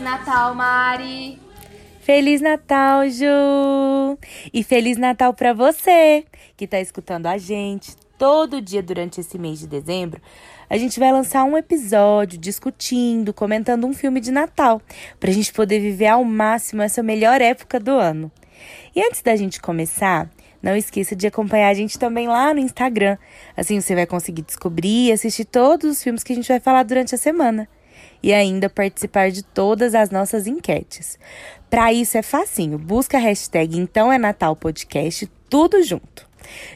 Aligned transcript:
Feliz 0.00 0.12
Natal, 0.12 0.54
Mari! 0.54 1.38
Feliz 2.00 2.40
Natal, 2.40 3.06
Ju! 3.10 4.18
E 4.50 4.64
Feliz 4.64 4.96
Natal 4.96 5.34
para 5.34 5.52
você 5.52 6.24
que 6.56 6.64
está 6.64 6.80
escutando 6.80 7.26
a 7.26 7.36
gente 7.36 7.94
todo 8.16 8.62
dia 8.62 8.82
durante 8.82 9.20
esse 9.20 9.38
mês 9.38 9.58
de 9.58 9.66
dezembro. 9.66 10.18
A 10.70 10.78
gente 10.78 10.98
vai 10.98 11.12
lançar 11.12 11.44
um 11.44 11.54
episódio 11.54 12.38
discutindo, 12.38 13.34
comentando 13.34 13.86
um 13.86 13.92
filme 13.92 14.22
de 14.22 14.30
Natal, 14.30 14.80
para 15.18 15.28
a 15.28 15.34
gente 15.34 15.52
poder 15.52 15.80
viver 15.80 16.06
ao 16.06 16.24
máximo 16.24 16.80
essa 16.80 17.02
melhor 17.02 17.42
época 17.42 17.78
do 17.78 17.90
ano. 17.90 18.32
E 18.96 19.02
antes 19.02 19.20
da 19.20 19.36
gente 19.36 19.60
começar, 19.60 20.30
não 20.62 20.74
esqueça 20.74 21.14
de 21.14 21.26
acompanhar 21.26 21.68
a 21.68 21.74
gente 21.74 21.98
também 21.98 22.26
lá 22.26 22.54
no 22.54 22.60
Instagram. 22.60 23.18
Assim 23.54 23.78
você 23.78 23.94
vai 23.94 24.06
conseguir 24.06 24.42
descobrir 24.42 25.08
e 25.08 25.12
assistir 25.12 25.44
todos 25.44 25.90
os 25.90 26.02
filmes 26.02 26.24
que 26.24 26.32
a 26.32 26.36
gente 26.36 26.48
vai 26.48 26.58
falar 26.58 26.84
durante 26.84 27.14
a 27.14 27.18
semana. 27.18 27.68
E 28.22 28.32
ainda 28.32 28.68
participar 28.68 29.30
de 29.30 29.42
todas 29.42 29.94
as 29.94 30.10
nossas 30.10 30.46
enquetes. 30.46 31.18
Para 31.68 31.92
isso 31.92 32.18
é 32.18 32.22
facinho, 32.22 32.78
busca 32.78 33.16
a 33.16 33.20
hashtag 33.20 33.78
Então 33.78 34.12
é 34.12 34.18
Natal 34.18 34.54
Podcast, 34.54 35.26
tudo 35.48 35.82
junto. 35.82 36.28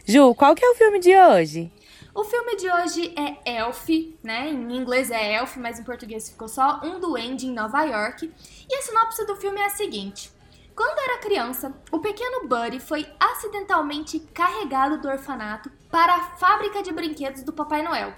Ju, 0.06 0.34
qual 0.34 0.54
que 0.54 0.64
é 0.64 0.70
o 0.70 0.74
filme 0.74 0.98
de 0.98 1.16
hoje? 1.16 1.70
O 2.14 2.22
filme 2.22 2.54
de 2.56 2.70
hoje 2.70 3.12
é 3.18 3.58
Elf, 3.58 3.88
né? 4.22 4.48
Em 4.48 4.76
inglês 4.76 5.10
é 5.10 5.34
Elf, 5.34 5.56
mas 5.56 5.80
em 5.80 5.82
português 5.82 6.30
ficou 6.30 6.46
só 6.46 6.80
Um 6.84 7.00
Duende 7.00 7.46
em 7.46 7.52
Nova 7.52 7.82
York. 7.82 8.32
E 8.70 8.76
a 8.76 8.82
sinopse 8.82 9.26
do 9.26 9.34
filme 9.34 9.60
é 9.60 9.66
a 9.66 9.70
seguinte: 9.70 10.30
quando 10.76 10.98
era 10.98 11.20
criança, 11.20 11.72
o 11.92 11.98
pequeno 11.98 12.48
Buddy 12.48 12.80
foi 12.80 13.06
acidentalmente 13.18 14.20
carregado 14.32 14.98
do 14.98 15.08
orfanato 15.08 15.70
para 15.90 16.14
a 16.14 16.22
fábrica 16.36 16.82
de 16.82 16.92
brinquedos 16.92 17.42
do 17.42 17.52
Papai 17.52 17.82
Noel, 17.82 18.12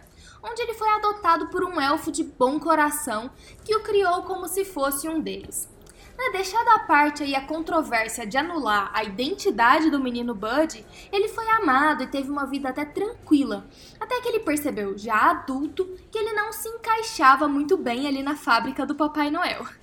onde 0.49 0.63
ele 0.63 0.75
foi 0.75 0.89
adotado 0.91 1.49
por 1.49 1.65
um 1.65 1.81
elfo 1.81 2.13
de 2.13 2.23
bom 2.23 2.59
coração 2.59 3.31
que 3.65 3.75
o 3.75 3.83
criou 3.83 4.23
como 4.23 4.47
se 4.47 4.65
fosse 4.65 5.09
um 5.09 5.21
deles. 5.21 5.69
Né, 6.17 6.31
deixada 6.33 6.77
à 6.77 6.79
parte 6.79 7.23
aí 7.23 7.35
a 7.35 7.47
controvérsia 7.47 8.27
de 8.27 8.39
anular 8.39 8.91
a 8.95 9.05
identidade 9.05 9.91
do 9.91 10.01
menino 10.01 10.35
Bud, 10.35 10.87
ele 11.13 11.29
foi 11.29 11.47
amado 11.51 12.03
e 12.03 12.07
teve 12.07 12.31
uma 12.31 12.47
vida 12.47 12.71
até 12.71 12.87
tranquila, 12.87 13.67
até 14.01 14.19
que 14.23 14.29
ele 14.29 14.41
percebeu, 14.41 14.97
já 14.97 15.31
adulto, 15.31 15.85
que 16.11 16.17
ele 16.17 16.33
não 16.33 16.53
se 16.55 16.71
encaixava 16.71 17.47
muito 17.47 17.77
bem 17.77 18.07
ali 18.07 18.23
na 18.23 18.35
fábrica 18.35 18.87
do 18.87 18.95
Papai 18.95 19.31
Noel. 19.31 19.67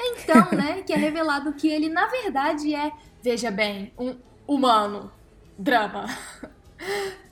Então, 0.00 0.52
né, 0.52 0.82
que 0.82 0.92
é 0.92 0.96
revelado 0.96 1.52
que 1.52 1.68
ele, 1.68 1.88
na 1.88 2.06
verdade, 2.06 2.74
é, 2.74 2.92
veja 3.20 3.50
bem, 3.50 3.92
um 3.98 4.16
humano. 4.46 5.10
Drama. 5.58 6.06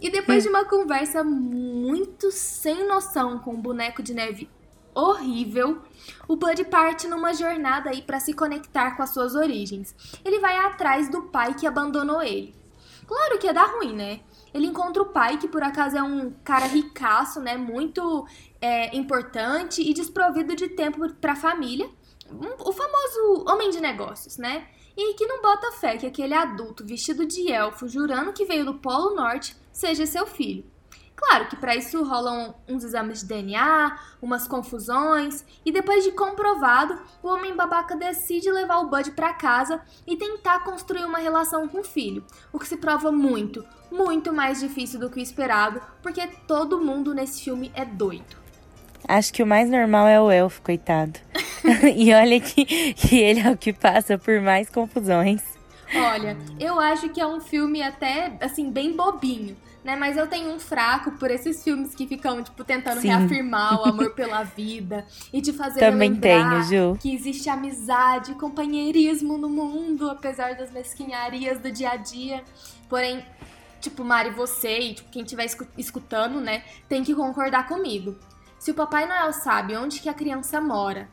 E 0.00 0.10
depois 0.10 0.42
de 0.42 0.48
uma 0.48 0.64
conversa 0.64 1.22
muito 1.24 2.30
sem 2.30 2.86
noção 2.86 3.38
com 3.38 3.54
um 3.54 3.60
boneco 3.60 4.02
de 4.02 4.12
neve 4.12 4.48
horrível, 4.94 5.82
o 6.26 6.36
Bud 6.36 6.64
parte 6.64 7.06
numa 7.06 7.34
jornada 7.34 7.90
aí 7.90 8.02
para 8.02 8.18
se 8.18 8.32
conectar 8.32 8.96
com 8.96 9.02
as 9.02 9.10
suas 9.10 9.34
origens. 9.34 9.94
Ele 10.24 10.38
vai 10.38 10.56
atrás 10.56 11.08
do 11.08 11.22
pai 11.22 11.54
que 11.54 11.66
abandonou 11.66 12.22
ele. 12.22 12.54
Claro 13.06 13.38
que 13.38 13.46
ia 13.46 13.54
dar 13.54 13.66
ruim, 13.76 13.94
né? 13.94 14.20
Ele 14.52 14.66
encontra 14.66 15.02
o 15.02 15.06
pai, 15.06 15.36
que 15.36 15.46
por 15.46 15.62
acaso 15.62 15.96
é 15.96 16.02
um 16.02 16.30
cara 16.42 16.66
ricaço, 16.66 17.40
né? 17.40 17.56
Muito 17.56 18.26
é, 18.60 18.96
importante 18.96 19.82
e 19.82 19.92
desprovido 19.92 20.56
de 20.56 20.68
tempo 20.68 21.08
para 21.14 21.32
a 21.32 21.36
família 21.36 21.88
o 22.58 22.72
famoso 22.72 23.44
homem 23.48 23.70
de 23.70 23.80
negócios, 23.80 24.36
né? 24.36 24.66
E 24.96 25.14
que 25.14 25.26
não 25.26 25.42
bota 25.42 25.72
fé 25.72 25.98
que 25.98 26.06
aquele 26.06 26.34
adulto 26.34 26.84
vestido 26.84 27.26
de 27.26 27.52
elfo, 27.52 27.86
jurando 27.86 28.32
que 28.32 28.46
veio 28.46 28.64
do 28.64 28.74
Polo 28.74 29.14
Norte, 29.14 29.54
seja 29.70 30.06
seu 30.06 30.26
filho. 30.26 30.64
Claro 31.16 31.48
que 31.48 31.56
para 31.56 31.74
isso 31.74 32.04
rolam 32.04 32.54
uns 32.68 32.84
exames 32.84 33.20
de 33.20 33.26
DNA, 33.26 33.98
umas 34.20 34.46
confusões, 34.46 35.44
e 35.64 35.72
depois 35.72 36.04
de 36.04 36.12
comprovado, 36.12 37.00
o 37.22 37.28
homem 37.28 37.56
babaca 37.56 37.96
decide 37.96 38.52
levar 38.52 38.78
o 38.80 38.88
Bud 38.88 39.10
para 39.12 39.32
casa 39.32 39.80
e 40.06 40.14
tentar 40.14 40.62
construir 40.62 41.04
uma 41.04 41.18
relação 41.18 41.66
com 41.66 41.80
o 41.80 41.84
filho, 41.84 42.24
o 42.52 42.58
que 42.58 42.68
se 42.68 42.76
prova 42.76 43.10
muito, 43.10 43.64
muito 43.90 44.30
mais 44.30 44.60
difícil 44.60 45.00
do 45.00 45.08
que 45.08 45.18
o 45.18 45.22
esperado, 45.22 45.80
porque 46.02 46.26
todo 46.46 46.80
mundo 46.80 47.14
nesse 47.14 47.42
filme 47.42 47.72
é 47.74 47.84
doido. 47.84 48.45
Acho 49.06 49.32
que 49.32 49.42
o 49.42 49.46
mais 49.46 49.70
normal 49.70 50.08
é 50.08 50.20
o 50.20 50.30
elfo, 50.30 50.62
coitado. 50.62 51.18
e 51.96 52.12
olha 52.12 52.40
que, 52.40 52.64
que 52.94 53.18
ele 53.18 53.40
é 53.40 53.50
o 53.50 53.56
que 53.56 53.72
passa 53.72 54.18
por 54.18 54.40
mais 54.40 54.68
confusões. 54.70 55.42
Olha, 55.94 56.36
eu 56.58 56.80
acho 56.80 57.08
que 57.10 57.20
é 57.20 57.26
um 57.26 57.40
filme 57.40 57.82
até, 57.82 58.36
assim, 58.40 58.70
bem 58.70 58.96
bobinho, 58.96 59.56
né? 59.84 59.94
Mas 59.94 60.16
eu 60.16 60.26
tenho 60.26 60.50
um 60.50 60.58
fraco 60.58 61.12
por 61.12 61.30
esses 61.30 61.62
filmes 61.62 61.94
que 61.94 62.06
ficam, 62.06 62.42
tipo, 62.42 62.64
tentando 62.64 63.00
Sim. 63.00 63.08
reafirmar 63.08 63.80
o 63.80 63.84
amor 63.84 64.10
pela 64.14 64.42
vida 64.42 65.06
e 65.32 65.40
te 65.40 65.52
fazer 65.52 65.80
Também 65.80 66.10
lembrar 66.10 66.68
tenho, 66.68 66.92
Ju. 66.94 66.98
que 66.98 67.14
existe 67.14 67.48
amizade, 67.48 68.34
companheirismo 68.34 69.38
no 69.38 69.48
mundo, 69.48 70.10
apesar 70.10 70.56
das 70.56 70.72
mesquinharias 70.72 71.60
do 71.60 71.70
dia 71.70 71.90
a 71.90 71.96
dia. 71.96 72.42
Porém, 72.88 73.24
tipo, 73.80 74.04
Mari, 74.04 74.30
você 74.30 74.78
e 74.78 74.94
tipo, 74.94 75.10
quem 75.10 75.22
estiver 75.22 75.46
escutando, 75.78 76.40
né, 76.40 76.64
tem 76.88 77.04
que 77.04 77.14
concordar 77.14 77.68
comigo. 77.68 78.16
Se 78.58 78.70
o 78.70 78.74
Papai 78.74 79.06
Noel 79.06 79.32
sabe 79.32 79.76
onde 79.76 80.00
que 80.00 80.08
a 80.08 80.14
criança 80.14 80.60
mora, 80.60 81.08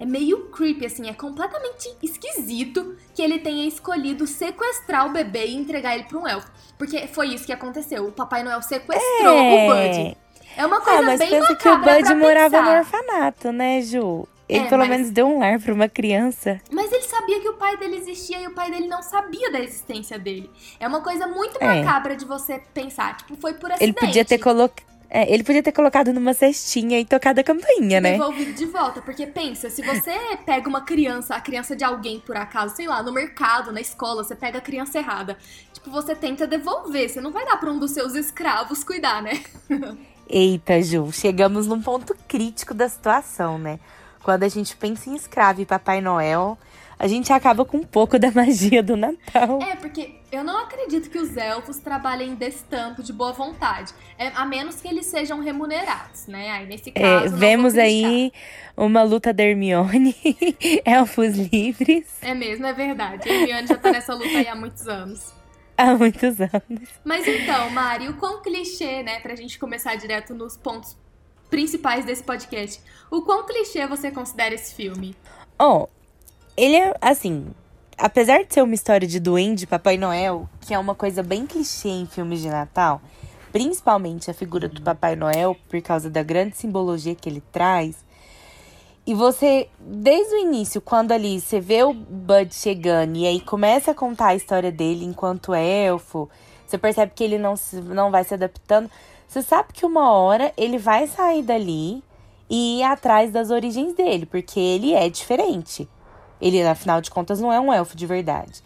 é 0.00 0.06
meio 0.06 0.46
creepy, 0.50 0.86
assim, 0.86 1.08
é 1.08 1.12
completamente 1.12 1.90
esquisito 2.02 2.96
que 3.14 3.20
ele 3.20 3.40
tenha 3.40 3.66
escolhido 3.66 4.26
sequestrar 4.26 5.06
o 5.06 5.10
bebê 5.10 5.46
e 5.46 5.56
entregar 5.56 5.94
ele 5.94 6.04
para 6.04 6.18
um 6.18 6.26
elfo. 6.26 6.48
Porque 6.78 7.08
foi 7.08 7.28
isso 7.28 7.44
que 7.44 7.52
aconteceu. 7.52 8.06
O 8.06 8.12
Papai 8.12 8.44
Noel 8.44 8.62
sequestrou 8.62 9.36
é... 9.36 9.66
o 9.66 9.66
Bud. 9.66 10.16
É 10.56 10.66
uma 10.66 10.80
coisa 10.80 11.00
ah, 11.00 11.02
mas 11.02 11.18
bem 11.18 11.30
pensa 11.30 11.54
que 11.56 11.68
o 11.68 11.78
Bud 11.78 12.14
morava 12.14 12.62
no 12.62 12.70
orfanato, 12.70 13.52
né, 13.52 13.80
Ju? 13.82 14.26
Ele 14.48 14.64
é, 14.64 14.68
pelo 14.68 14.80
mas... 14.80 14.88
menos 14.88 15.10
deu 15.10 15.26
um 15.26 15.40
lar 15.40 15.60
para 15.60 15.74
uma 15.74 15.88
criança. 15.88 16.60
Mas 16.70 16.90
ele 16.90 17.02
sabia 17.02 17.40
que 17.40 17.48
o 17.48 17.54
pai 17.54 17.76
dele 17.76 17.96
existia 17.96 18.40
e 18.40 18.46
o 18.46 18.54
pai 18.54 18.70
dele 18.70 18.88
não 18.88 19.02
sabia 19.02 19.52
da 19.52 19.60
existência 19.60 20.18
dele. 20.18 20.50
É 20.80 20.88
uma 20.88 21.02
coisa 21.02 21.26
muito 21.26 21.58
é. 21.60 21.82
macabra 21.82 22.16
de 22.16 22.24
você 22.24 22.62
pensar. 22.72 23.16
Tipo, 23.18 23.36
foi 23.36 23.54
por 23.54 23.70
acidente. 23.70 23.98
Ele 23.98 24.06
podia 24.06 24.24
ter 24.24 24.38
colocado 24.38 24.87
é, 25.10 25.32
ele 25.32 25.42
podia 25.42 25.62
ter 25.62 25.72
colocado 25.72 26.12
numa 26.12 26.34
cestinha 26.34 27.00
e 27.00 27.04
tocado 27.04 27.40
a 27.40 27.44
campainha, 27.44 28.00
né? 28.00 28.12
Devolvido 28.12 28.52
de 28.52 28.66
volta. 28.66 29.00
Porque 29.00 29.26
pensa, 29.26 29.70
se 29.70 29.82
você 29.82 30.12
pega 30.44 30.68
uma 30.68 30.82
criança, 30.82 31.34
a 31.34 31.40
criança 31.40 31.74
de 31.74 31.82
alguém 31.82 32.20
por 32.20 32.36
acaso, 32.36 32.76
sei 32.76 32.86
lá, 32.86 33.02
no 33.02 33.10
mercado, 33.10 33.72
na 33.72 33.80
escola, 33.80 34.22
você 34.22 34.36
pega 34.36 34.58
a 34.58 34.60
criança 34.60 34.98
errada. 34.98 35.38
Tipo, 35.72 35.90
você 35.90 36.14
tenta 36.14 36.46
devolver. 36.46 37.08
Você 37.08 37.20
não 37.22 37.32
vai 37.32 37.46
dar 37.46 37.56
pra 37.56 37.70
um 37.70 37.78
dos 37.78 37.92
seus 37.92 38.14
escravos 38.14 38.84
cuidar, 38.84 39.22
né? 39.22 39.42
Eita, 40.28 40.82
Ju, 40.82 41.10
chegamos 41.10 41.66
num 41.66 41.80
ponto 41.80 42.14
crítico 42.28 42.74
da 42.74 42.86
situação, 42.86 43.56
né? 43.56 43.80
Quando 44.22 44.42
a 44.42 44.48
gente 44.48 44.76
pensa 44.76 45.08
em 45.08 45.14
escravo 45.14 45.62
e 45.62 45.64
Papai 45.64 46.02
Noel, 46.02 46.58
a 46.98 47.06
gente 47.06 47.32
acaba 47.32 47.64
com 47.64 47.78
um 47.78 47.84
pouco 47.84 48.18
da 48.18 48.30
magia 48.32 48.82
do 48.82 48.96
Natal. 48.96 49.60
É, 49.62 49.76
porque 49.76 50.16
eu 50.32 50.42
não 50.42 50.58
acredito 50.58 51.08
que 51.08 51.18
os 51.18 51.36
elfos 51.36 51.78
trabalhem 51.78 52.34
desse 52.34 52.64
tanto 52.64 53.02
de 53.02 53.12
boa 53.12 53.32
vontade. 53.32 53.94
É, 54.18 54.28
a 54.28 54.44
menos 54.44 54.80
que 54.80 54.88
eles 54.88 55.06
sejam 55.06 55.40
remunerados, 55.40 56.26
né? 56.26 56.50
Aí 56.50 56.66
nesse 56.66 56.90
é, 56.94 57.00
caso. 57.00 57.34
É, 57.34 57.38
vemos 57.38 57.78
aí 57.78 58.32
uma 58.76 59.02
luta 59.02 59.32
da 59.32 59.44
Hermione, 59.44 60.16
elfos 60.84 61.36
livres. 61.36 62.06
É 62.20 62.34
mesmo, 62.34 62.66
é 62.66 62.72
verdade. 62.72 63.28
A 63.28 63.32
Hermione 63.32 63.66
já 63.68 63.76
tá 63.76 63.92
nessa 63.92 64.14
luta 64.14 64.36
aí 64.36 64.48
há 64.48 64.56
muitos 64.56 64.88
anos. 64.88 65.32
Há 65.76 65.94
muitos 65.94 66.40
anos. 66.40 66.88
Mas 67.04 67.26
então, 67.28 67.70
Mari, 67.70 68.08
o 68.08 68.14
quão 68.14 68.42
clichê, 68.42 69.04
né, 69.04 69.20
pra 69.20 69.36
gente 69.36 69.56
começar 69.60 69.94
direto 69.94 70.34
nos 70.34 70.56
pontos 70.56 70.96
principais 71.48 72.04
desse 72.04 72.22
podcast. 72.24 72.82
O 73.08 73.22
quão 73.22 73.46
clichê 73.46 73.86
você 73.86 74.10
considera 74.10 74.54
esse 74.54 74.74
filme? 74.74 75.14
Oh, 75.58 75.88
ele 76.58 76.74
é, 76.74 76.92
assim, 77.00 77.46
apesar 77.96 78.42
de 78.42 78.52
ser 78.52 78.62
uma 78.62 78.74
história 78.74 79.06
de 79.06 79.20
duende 79.20 79.64
Papai 79.64 79.96
Noel, 79.96 80.48
que 80.60 80.74
é 80.74 80.78
uma 80.78 80.92
coisa 80.92 81.22
bem 81.22 81.46
clichê 81.46 81.88
em 81.88 82.04
filmes 82.04 82.42
de 82.42 82.48
Natal, 82.48 83.00
principalmente 83.52 84.28
a 84.28 84.34
figura 84.34 84.68
do 84.68 84.82
Papai 84.82 85.14
Noel, 85.14 85.56
por 85.68 85.80
causa 85.80 86.10
da 86.10 86.20
grande 86.20 86.56
simbologia 86.56 87.14
que 87.14 87.28
ele 87.28 87.40
traz. 87.52 88.04
E 89.06 89.14
você, 89.14 89.68
desde 89.78 90.34
o 90.34 90.38
início, 90.38 90.80
quando 90.80 91.12
ali 91.12 91.40
você 91.40 91.60
vê 91.60 91.84
o 91.84 91.94
Bud 91.94 92.52
chegando 92.52 93.16
e 93.16 93.24
aí 93.24 93.40
começa 93.40 93.92
a 93.92 93.94
contar 93.94 94.28
a 94.28 94.34
história 94.34 94.72
dele 94.72 95.04
enquanto 95.04 95.54
elfo, 95.54 96.28
você 96.66 96.76
percebe 96.76 97.12
que 97.14 97.22
ele 97.22 97.38
não, 97.38 97.54
se, 97.54 97.76
não 97.80 98.10
vai 98.10 98.24
se 98.24 98.34
adaptando. 98.34 98.90
Você 99.28 99.42
sabe 99.42 99.72
que 99.72 99.86
uma 99.86 100.10
hora 100.10 100.52
ele 100.56 100.76
vai 100.76 101.06
sair 101.06 101.42
dali 101.44 102.02
e 102.50 102.80
ir 102.80 102.82
atrás 102.82 103.30
das 103.30 103.48
origens 103.50 103.94
dele, 103.94 104.26
porque 104.26 104.58
ele 104.58 104.92
é 104.92 105.08
diferente. 105.08 105.88
Ele, 106.40 106.62
afinal 106.62 107.00
de 107.00 107.10
contas, 107.10 107.40
não 107.40 107.52
é 107.52 107.60
um 107.60 107.72
elfo 107.72 107.96
de 107.96 108.06
verdade. 108.06 108.62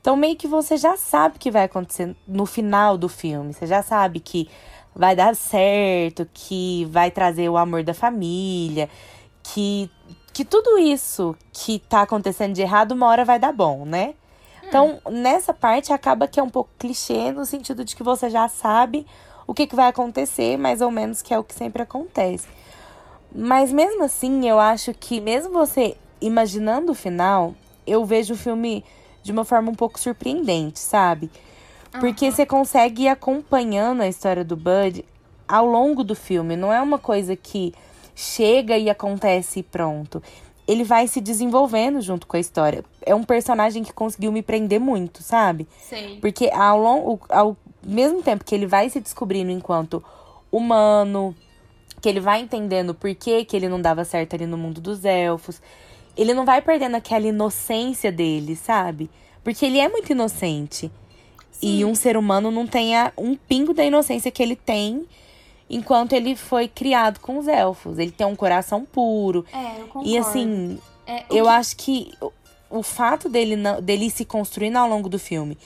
Então, 0.00 0.16
meio 0.16 0.36
que 0.36 0.48
você 0.48 0.76
já 0.76 0.96
sabe 0.96 1.36
o 1.36 1.38
que 1.38 1.50
vai 1.50 1.64
acontecer 1.64 2.16
no 2.26 2.44
final 2.44 2.98
do 2.98 3.08
filme. 3.08 3.52
Você 3.52 3.66
já 3.66 3.82
sabe 3.82 4.18
que 4.18 4.48
vai 4.94 5.14
dar 5.14 5.34
certo, 5.36 6.28
que 6.34 6.84
vai 6.90 7.10
trazer 7.10 7.48
o 7.48 7.56
amor 7.56 7.82
da 7.82 7.94
família, 7.94 8.88
que, 9.42 9.90
que 10.32 10.44
tudo 10.44 10.78
isso 10.78 11.36
que 11.52 11.78
tá 11.78 12.02
acontecendo 12.02 12.52
de 12.52 12.62
errado, 12.62 12.92
uma 12.92 13.06
hora 13.06 13.24
vai 13.24 13.38
dar 13.38 13.52
bom, 13.52 13.84
né? 13.84 14.14
Então, 14.64 15.00
nessa 15.10 15.52
parte, 15.52 15.92
acaba 15.92 16.26
que 16.26 16.40
é 16.40 16.42
um 16.42 16.48
pouco 16.48 16.70
clichê, 16.78 17.30
no 17.30 17.44
sentido 17.44 17.84
de 17.84 17.94
que 17.94 18.02
você 18.02 18.30
já 18.30 18.48
sabe 18.48 19.06
o 19.46 19.52
que, 19.52 19.66
que 19.66 19.76
vai 19.76 19.88
acontecer, 19.88 20.56
mais 20.56 20.80
ou 20.80 20.90
menos, 20.90 21.20
que 21.20 21.34
é 21.34 21.38
o 21.38 21.44
que 21.44 21.54
sempre 21.54 21.82
acontece. 21.82 22.48
Mas 23.34 23.72
mesmo 23.72 24.02
assim, 24.04 24.48
eu 24.48 24.58
acho 24.58 24.94
que 24.94 25.20
mesmo 25.20 25.52
você 25.52 25.96
imaginando 26.22 26.92
o 26.92 26.94
final, 26.94 27.54
eu 27.86 28.04
vejo 28.04 28.34
o 28.34 28.36
filme 28.36 28.84
de 29.22 29.32
uma 29.32 29.44
forma 29.44 29.70
um 29.70 29.74
pouco 29.74 29.98
surpreendente, 29.98 30.78
sabe? 30.78 31.30
Porque 32.00 32.26
Aham. 32.26 32.34
você 32.34 32.46
consegue 32.46 33.02
ir 33.04 33.08
acompanhando 33.08 34.00
a 34.02 34.08
história 34.08 34.44
do 34.44 34.56
Bud 34.56 35.04
ao 35.46 35.66
longo 35.66 36.02
do 36.02 36.14
filme. 36.14 36.56
Não 36.56 36.72
é 36.72 36.80
uma 36.80 36.98
coisa 36.98 37.36
que 37.36 37.74
chega 38.14 38.76
e 38.76 38.88
acontece 38.88 39.60
e 39.60 39.62
pronto. 39.62 40.22
Ele 40.66 40.84
vai 40.84 41.06
se 41.06 41.20
desenvolvendo 41.20 42.00
junto 42.00 42.26
com 42.26 42.36
a 42.36 42.40
história. 42.40 42.84
É 43.04 43.14
um 43.14 43.24
personagem 43.24 43.82
que 43.82 43.92
conseguiu 43.92 44.32
me 44.32 44.42
prender 44.42 44.80
muito, 44.80 45.22
sabe? 45.22 45.66
Sei. 45.78 46.18
Porque 46.20 46.50
ao, 46.50 46.78
longo, 46.80 47.20
ao 47.28 47.56
mesmo 47.84 48.22
tempo 48.22 48.44
que 48.44 48.54
ele 48.54 48.66
vai 48.66 48.88
se 48.88 49.00
descobrindo 49.00 49.50
enquanto 49.50 50.02
humano, 50.50 51.34
que 52.00 52.08
ele 52.08 52.20
vai 52.20 52.40
entendendo 52.40 52.94
por 52.94 53.14
que, 53.14 53.44
que 53.44 53.56
ele 53.56 53.68
não 53.68 53.80
dava 53.80 54.04
certo 54.04 54.34
ali 54.34 54.46
no 54.46 54.56
mundo 54.56 54.80
dos 54.80 55.04
elfos, 55.04 55.60
ele 56.16 56.34
não 56.34 56.44
vai 56.44 56.60
perdendo 56.62 56.96
aquela 56.96 57.26
inocência 57.26 58.10
dele, 58.12 58.56
sabe? 58.56 59.10
Porque 59.42 59.66
ele 59.66 59.78
é 59.78 59.88
muito 59.88 60.12
inocente. 60.12 60.90
E 61.60 61.78
Sim. 61.78 61.84
um 61.84 61.94
ser 61.94 62.16
humano 62.16 62.50
não 62.50 62.66
tem 62.66 62.96
a- 62.96 63.12
um 63.16 63.36
pingo 63.36 63.72
da 63.72 63.84
inocência 63.84 64.30
que 64.30 64.42
ele 64.42 64.56
tem 64.56 65.04
enquanto 65.70 66.12
ele 66.12 66.34
foi 66.36 66.68
criado 66.68 67.18
com 67.20 67.38
os 67.38 67.46
elfos. 67.48 67.98
Ele 67.98 68.10
tem 68.10 68.26
um 68.26 68.34
coração 68.36 68.84
puro. 68.84 69.44
É, 69.52 69.80
eu 69.80 69.86
concordo. 69.86 70.08
E 70.08 70.18
assim, 70.18 70.78
É, 71.06 71.24
eu 71.30 71.44
que- 71.44 71.50
acho 71.50 71.76
que 71.76 72.12
o, 72.20 72.32
o 72.78 72.82
fato 72.82 73.28
dele, 73.28 73.56
não, 73.56 73.80
dele 73.80 74.10
se 74.10 74.24
construindo 74.24 74.76
ao 74.76 74.88
longo 74.88 75.08
do 75.08 75.18
filme 75.18 75.56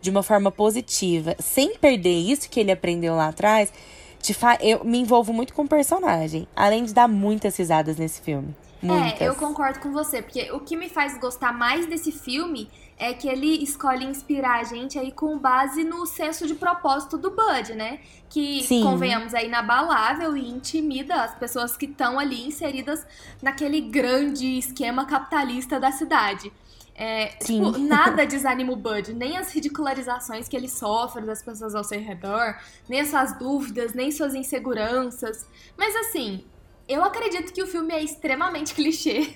de 0.00 0.10
uma 0.10 0.22
forma 0.22 0.50
positiva, 0.50 1.34
sem 1.38 1.76
perder 1.78 2.12
isso 2.18 2.50
que 2.50 2.60
ele 2.60 2.70
aprendeu 2.72 3.14
lá 3.16 3.28
atrás, 3.28 3.72
te 4.20 4.34
fa 4.34 4.58
eu 4.60 4.84
me 4.84 4.98
envolvo 4.98 5.32
muito 5.32 5.54
com 5.54 5.62
o 5.62 5.68
personagem. 5.68 6.46
Além 6.54 6.84
de 6.84 6.92
dar 6.92 7.08
muitas 7.08 7.56
risadas 7.56 7.96
nesse 7.96 8.20
filme. 8.20 8.54
Muitas. 8.84 9.20
É, 9.20 9.28
eu 9.28 9.34
concordo 9.34 9.80
com 9.80 9.92
você, 9.92 10.20
porque 10.20 10.52
o 10.52 10.60
que 10.60 10.76
me 10.76 10.88
faz 10.88 11.18
gostar 11.18 11.52
mais 11.52 11.86
desse 11.86 12.12
filme 12.12 12.70
é 12.96 13.12
que 13.12 13.26
ele 13.28 13.62
escolhe 13.62 14.04
inspirar 14.04 14.60
a 14.60 14.64
gente 14.64 14.98
aí 14.98 15.10
com 15.10 15.38
base 15.38 15.82
no 15.82 16.06
senso 16.06 16.46
de 16.46 16.54
propósito 16.54 17.18
do 17.18 17.30
Bud, 17.30 17.74
né? 17.74 18.00
Que, 18.28 18.62
Sim. 18.62 18.82
convenhamos, 18.82 19.34
é 19.34 19.44
inabalável 19.44 20.36
e 20.36 20.48
intimida 20.48 21.14
as 21.22 21.34
pessoas 21.34 21.76
que 21.76 21.86
estão 21.86 22.18
ali 22.18 22.46
inseridas 22.46 23.04
naquele 23.42 23.80
grande 23.80 24.58
esquema 24.58 25.06
capitalista 25.06 25.80
da 25.80 25.90
cidade. 25.90 26.52
É, 26.94 27.26
tipo, 27.44 27.72
nada 27.78 28.24
desanima 28.24 28.72
o 28.72 28.76
Bud, 28.76 29.12
nem 29.12 29.36
as 29.36 29.52
ridicularizações 29.52 30.46
que 30.46 30.56
ele 30.56 30.68
sofre 30.68 31.22
das 31.22 31.42
pessoas 31.42 31.74
ao 31.74 31.82
seu 31.82 32.00
redor, 32.00 32.56
nem 32.88 33.00
as 33.00 33.08
suas 33.08 33.36
dúvidas, 33.36 33.92
nem 33.94 34.12
suas 34.12 34.34
inseguranças. 34.34 35.48
Mas 35.76 35.96
assim, 35.96 36.44
eu 36.88 37.02
acredito 37.02 37.52
que 37.52 37.62
o 37.62 37.66
filme 37.66 37.92
é 37.92 38.02
extremamente 38.02 38.72
clichê. 38.74 39.34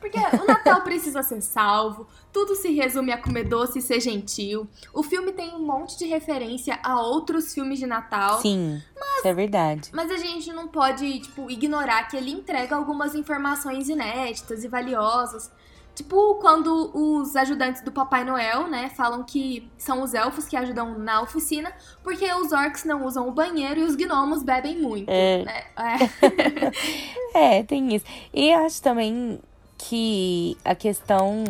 Porque 0.00 0.18
o 0.18 0.46
Natal 0.46 0.82
precisa 0.82 1.22
ser 1.22 1.40
salvo, 1.40 2.06
tudo 2.32 2.54
se 2.54 2.72
resume 2.72 3.12
a 3.12 3.18
comer 3.18 3.44
doce 3.44 3.78
e 3.78 3.82
ser 3.82 4.00
gentil. 4.00 4.68
O 4.92 5.02
filme 5.02 5.32
tem 5.32 5.54
um 5.54 5.64
monte 5.64 5.98
de 5.98 6.06
referência 6.06 6.78
a 6.82 7.00
outros 7.00 7.52
filmes 7.52 7.78
de 7.78 7.86
Natal. 7.86 8.40
Sim, 8.40 8.82
isso 9.18 9.28
é 9.28 9.34
verdade. 9.34 9.90
Mas 9.92 10.10
a 10.10 10.16
gente 10.16 10.52
não 10.52 10.68
pode, 10.68 11.20
tipo, 11.20 11.50
ignorar 11.50 12.04
que 12.04 12.16
ele 12.16 12.30
entrega 12.30 12.76
algumas 12.76 13.14
informações 13.14 13.88
inéditas 13.88 14.62
e 14.62 14.68
valiosas. 14.68 15.50
Tipo, 15.98 16.36
quando 16.36 16.92
os 16.94 17.34
ajudantes 17.34 17.82
do 17.82 17.90
Papai 17.90 18.22
Noel, 18.22 18.68
né, 18.68 18.88
falam 18.90 19.24
que 19.24 19.68
são 19.76 20.00
os 20.00 20.14
elfos 20.14 20.46
que 20.46 20.56
ajudam 20.56 20.96
na 20.96 21.20
oficina, 21.20 21.72
porque 22.04 22.32
os 22.34 22.52
orcs 22.52 22.84
não 22.84 23.04
usam 23.04 23.28
o 23.28 23.32
banheiro 23.32 23.80
e 23.80 23.82
os 23.82 23.96
gnomos 23.96 24.44
bebem 24.44 24.80
muito. 24.80 25.08
É. 25.08 25.42
né? 25.44 25.64
É. 25.76 27.28
É, 27.58 27.62
tem 27.64 27.94
isso. 27.94 28.04
E 28.32 28.52
acho 28.52 28.80
também 28.80 29.40
que 29.76 30.56
a 30.64 30.74
questão. 30.74 31.42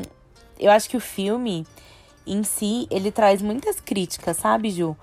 Eu 0.59 0.71
acho 0.71 0.89
que 0.89 0.97
o 0.97 1.01
filme 1.01 1.67
em 2.27 2.43
si, 2.43 2.87
ele 2.91 3.13
traz 3.13 3.43
muitas 3.43 3.79
críticas, 3.81 4.39
sabe, 4.39 4.71
Ju? 4.71 4.97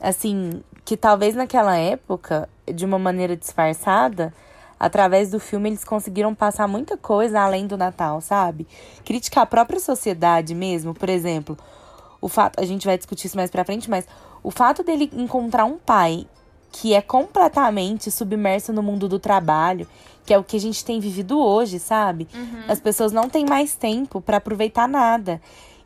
Assim, 0.00 0.62
que 0.86 0.96
talvez 0.96 1.34
naquela 1.34 1.76
época, 1.76 2.48
de 2.66 2.84
uma 2.86 2.98
maneira 2.98 3.36
disfarçada, 3.36 4.32
através 4.78 5.30
do 5.30 5.40
filme 5.40 5.70
eles 5.70 5.84
conseguiram 5.84 6.34
passar 6.34 6.68
muita 6.68 6.96
coisa 6.96 7.40
além 7.40 7.66
do 7.66 7.76
Natal, 7.76 8.20
sabe? 8.20 8.66
Criticar 9.04 9.44
a 9.44 9.46
própria 9.46 9.80
sociedade 9.80 10.54
mesmo, 10.54 10.94
por 10.94 11.08
exemplo. 11.08 11.56
O 12.20 12.28
fato, 12.28 12.60
a 12.60 12.64
gente 12.64 12.86
vai 12.86 12.96
discutir 12.96 13.26
isso 13.26 13.36
mais 13.36 13.50
pra 13.50 13.64
frente, 13.64 13.88
mas 13.88 14.06
o 14.42 14.50
fato 14.50 14.82
dele 14.82 15.10
encontrar 15.14 15.64
um 15.64 15.78
pai 15.78 16.26
que 16.72 16.94
é 16.94 17.00
completamente 17.00 18.10
submerso 18.10 18.72
no 18.72 18.82
mundo 18.82 19.08
do 19.08 19.18
trabalho, 19.18 19.86
que 20.24 20.34
é 20.34 20.38
o 20.38 20.44
que 20.44 20.56
a 20.56 20.60
gente 20.60 20.84
tem 20.84 21.00
vivido 21.00 21.38
hoje, 21.38 21.78
sabe? 21.78 22.28
As 22.68 22.80
pessoas 22.80 23.12
não 23.12 23.28
têm 23.30 23.46
mais 23.46 23.76
tempo 23.76 24.20
pra 24.20 24.36
aproveitar 24.38 24.88
nada. 24.88 25.40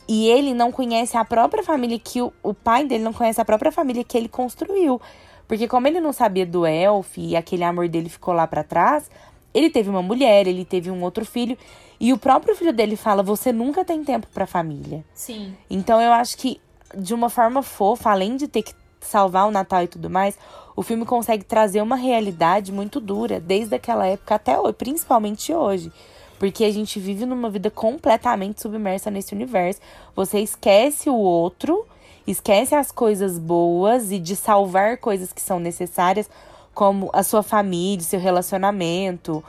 E 0.09 0.29
ele 0.29 0.53
não 0.53 0.73
conhece 0.73 1.17
a 1.17 1.25
própria 1.25 1.63
família 1.63 1.97
que 1.99 2.21
o, 2.21 2.33
o 2.43 2.53
pai 2.53 2.85
dele 2.85 3.05
não 3.05 3.13
conhece 3.13 3.41
a 3.41 3.45
própria 3.45 3.71
família 3.71 4.03
que 4.03 4.17
ele 4.17 4.29
construiu. 4.29 5.01
Porque 5.51 5.67
como 5.67 5.89
ele 5.89 5.99
não 5.99 6.13
sabia 6.13 6.47
do 6.47 6.65
elf 6.65 7.19
e 7.19 7.35
aquele 7.35 7.65
amor 7.65 7.89
dele 7.89 8.09
ficou 8.09 8.33
lá 8.33 8.47
pra 8.47 8.63
trás, 8.63 9.11
ele 9.53 9.69
teve 9.69 9.91
uma 9.91 10.01
mulher, 10.01 10.47
ele 10.47 10.65
teve 10.65 10.93
um 10.93 11.03
outro 11.03 11.25
filho, 11.25 11.59
e 11.99 12.13
o 12.13 12.19
próprio 12.19 12.55
filho 12.55 12.73
dele 12.73 12.95
fala: 12.95 13.21
"Você 13.21 13.53
nunca 13.53 13.85
tem 13.85 14.05
tempo 14.05 14.29
pra 14.33 14.47
família". 14.47 15.05
Sim. 15.13 15.53
Então 15.69 16.01
eu 16.01 16.13
acho 16.13 16.37
que, 16.37 16.61
de 16.97 17.13
uma 17.13 17.29
forma 17.29 17.65
fofa, 17.65 18.11
além 18.13 18.37
de 18.37 18.47
ter 18.47 18.63
que 18.63 18.73
salvar 19.01 19.49
o 19.49 19.51
Natal 19.51 19.83
e 19.83 19.89
tudo 19.89 20.09
mais, 20.09 20.39
o 20.77 20.85
filme 20.85 21.05
consegue 21.05 21.43
trazer 21.43 21.83
uma 21.83 21.97
realidade 21.97 22.71
muito 22.71 23.01
dura, 23.01 23.41
desde 23.41 23.75
aquela 23.75 24.07
época 24.07 24.37
até 24.37 24.57
hoje, 24.57 24.75
principalmente 24.75 25.53
hoje. 25.53 25.91
Porque 26.39 26.65
a 26.65 26.73
gente 26.73 27.01
vive 27.01 27.27
numa 27.27 27.51
vida 27.51 27.73
completamente 27.73 28.63
submersa 28.63 29.11
nesse 29.11 29.35
universo. 29.35 29.81
Você 30.15 30.39
esquece 30.39 31.11
o 31.11 31.17
outro, 31.17 31.85
esquece 32.31 32.75
as 32.75 32.91
coisas 32.91 33.39
boas 33.39 34.13
e 34.13 34.19
de 34.19 34.37
salvar 34.37 34.99
coisas 34.99 35.33
que 35.33 35.41
são 35.41 35.59
necessárias, 35.59 36.29
como 36.75 37.11
a 37.13 37.23
sua 37.23 37.43
família, 37.43 38.05
seu 38.05 38.21
relacionamento, 38.21 39.43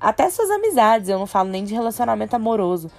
até 0.00 0.28
suas 0.28 0.50
amizades. 0.50 1.08
Eu 1.08 1.18
não 1.18 1.26
falo 1.26 1.48
nem 1.48 1.64
de 1.64 1.74
relacionamento 1.74 2.34
amoroso. 2.36 2.90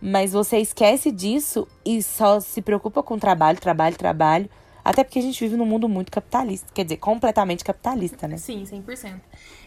Mas 0.00 0.32
você 0.32 0.58
esquece 0.58 1.10
disso 1.10 1.68
e 1.84 2.02
só 2.02 2.40
se 2.40 2.62
preocupa 2.62 3.02
com 3.02 3.18
trabalho, 3.18 3.60
trabalho, 3.60 3.96
trabalho. 3.96 4.50
Até 4.82 5.04
porque 5.04 5.18
a 5.18 5.22
gente 5.22 5.38
vive 5.38 5.56
num 5.56 5.66
mundo 5.66 5.88
muito 5.88 6.10
capitalista. 6.10 6.66
Quer 6.72 6.84
dizer, 6.84 6.96
completamente 6.96 7.62
capitalista, 7.62 8.26
né? 8.26 8.38
Sim, 8.38 8.64
100%. 8.64 9.20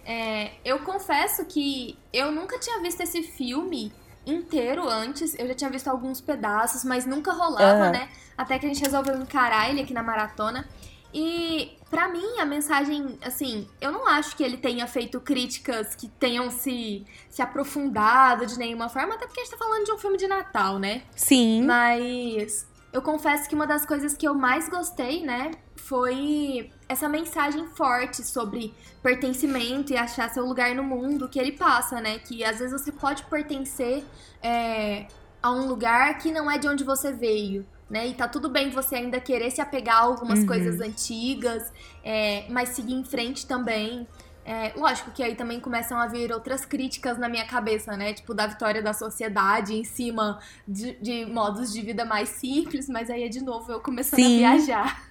É, 0.05 0.51
eu 0.65 0.79
confesso 0.79 1.45
que 1.45 1.97
eu 2.11 2.31
nunca 2.31 2.59
tinha 2.59 2.81
visto 2.81 3.01
esse 3.01 3.21
filme 3.21 3.91
inteiro 4.25 4.87
antes. 4.89 5.37
Eu 5.37 5.47
já 5.47 5.55
tinha 5.55 5.69
visto 5.69 5.87
alguns 5.87 6.21
pedaços, 6.21 6.83
mas 6.83 7.05
nunca 7.05 7.31
rolava, 7.31 7.85
Aham. 7.85 7.91
né? 7.91 8.09
Até 8.37 8.57
que 8.59 8.65
a 8.65 8.69
gente 8.69 8.81
resolveu 8.81 9.15
encarar 9.15 9.69
ele 9.69 9.81
aqui 9.81 9.93
na 9.93 10.03
maratona. 10.03 10.67
E 11.13 11.77
pra 11.91 12.09
mim, 12.09 12.39
a 12.39 12.45
mensagem, 12.45 13.19
assim, 13.23 13.67
eu 13.79 13.91
não 13.91 14.07
acho 14.07 14.35
que 14.35 14.43
ele 14.43 14.57
tenha 14.57 14.87
feito 14.87 15.21
críticas 15.21 15.93
que 15.95 16.07
tenham 16.07 16.49
se, 16.49 17.05
se 17.29 17.41
aprofundado 17.41 18.47
de 18.47 18.57
nenhuma 18.57 18.89
forma, 18.89 19.13
até 19.13 19.27
porque 19.27 19.41
a 19.41 19.43
gente 19.43 19.51
tá 19.51 19.57
falando 19.57 19.85
de 19.85 19.91
um 19.91 19.97
filme 19.99 20.17
de 20.17 20.27
Natal, 20.27 20.79
né? 20.79 21.03
Sim. 21.15 21.63
Mas 21.63 22.67
eu 22.93 23.01
confesso 23.01 23.49
que 23.49 23.55
uma 23.55 23.65
das 23.67 23.85
coisas 23.85 24.15
que 24.15 24.27
eu 24.27 24.35
mais 24.35 24.69
gostei, 24.69 25.23
né, 25.25 25.51
foi 25.75 26.69
essa 26.87 27.09
mensagem 27.09 27.67
forte 27.67 28.23
sobre 28.23 28.73
pertencimento 29.01 29.91
e 29.91 29.97
achar 29.97 30.29
seu 30.29 30.45
lugar 30.45 30.73
no 30.75 30.83
mundo 30.83 31.27
que 31.27 31.39
ele 31.39 31.51
passa, 31.53 31.99
né? 31.99 32.19
Que 32.19 32.43
às 32.43 32.59
vezes 32.59 32.71
você 32.79 32.91
pode 32.91 33.23
pertencer 33.23 34.03
é, 34.41 35.07
a 35.41 35.51
um 35.51 35.67
lugar 35.67 36.17
que 36.19 36.31
não 36.31 36.49
é 36.49 36.57
de 36.57 36.67
onde 36.67 36.83
você 36.83 37.11
veio. 37.11 37.65
Né? 37.89 38.07
E 38.07 38.13
tá 38.13 38.27
tudo 38.27 38.49
bem 38.49 38.69
você 38.71 38.95
ainda 38.95 39.19
querer 39.19 39.51
se 39.51 39.61
apegar 39.61 39.97
a 39.97 40.01
algumas 40.01 40.39
Uhum. 40.39 40.47
coisas 40.47 40.79
antigas, 40.79 41.71
é, 42.03 42.45
mas 42.49 42.69
seguir 42.69 42.93
em 42.93 43.03
frente 43.03 43.45
também. 43.45 44.07
É, 44.45 44.73
lógico 44.75 45.11
que 45.11 45.23
aí 45.23 45.35
também 45.35 45.59
começam 45.59 45.97
a 45.97 46.07
vir 46.07 46.31
outras 46.31 46.65
críticas 46.65 47.17
na 47.17 47.29
minha 47.29 47.45
cabeça, 47.45 47.95
né? 47.95 48.13
Tipo, 48.13 48.33
da 48.33 48.45
vitória 48.45 48.81
da 48.81 48.93
sociedade 48.93 49.73
em 49.73 49.83
cima 49.83 50.39
de, 50.67 50.93
de 51.01 51.25
modos 51.25 51.71
de 51.71 51.81
vida 51.81 52.03
mais 52.03 52.29
simples, 52.29 52.89
mas 52.89 53.09
aí 53.09 53.23
é 53.23 53.29
de 53.29 53.41
novo 53.41 53.71
eu 53.71 53.79
começando 53.79 54.19
Sim. 54.19 54.43
a 54.43 54.55
viajar. 54.55 55.07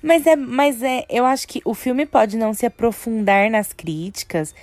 Mas 0.00 0.26
é, 0.28 0.36
mas 0.36 0.80
é, 0.80 1.04
eu 1.10 1.26
acho 1.26 1.48
que 1.48 1.60
o 1.64 1.74
filme 1.74 2.06
pode 2.06 2.36
não 2.36 2.54
se 2.54 2.64
aprofundar 2.64 3.50
nas 3.50 3.72
críticas 3.72 4.54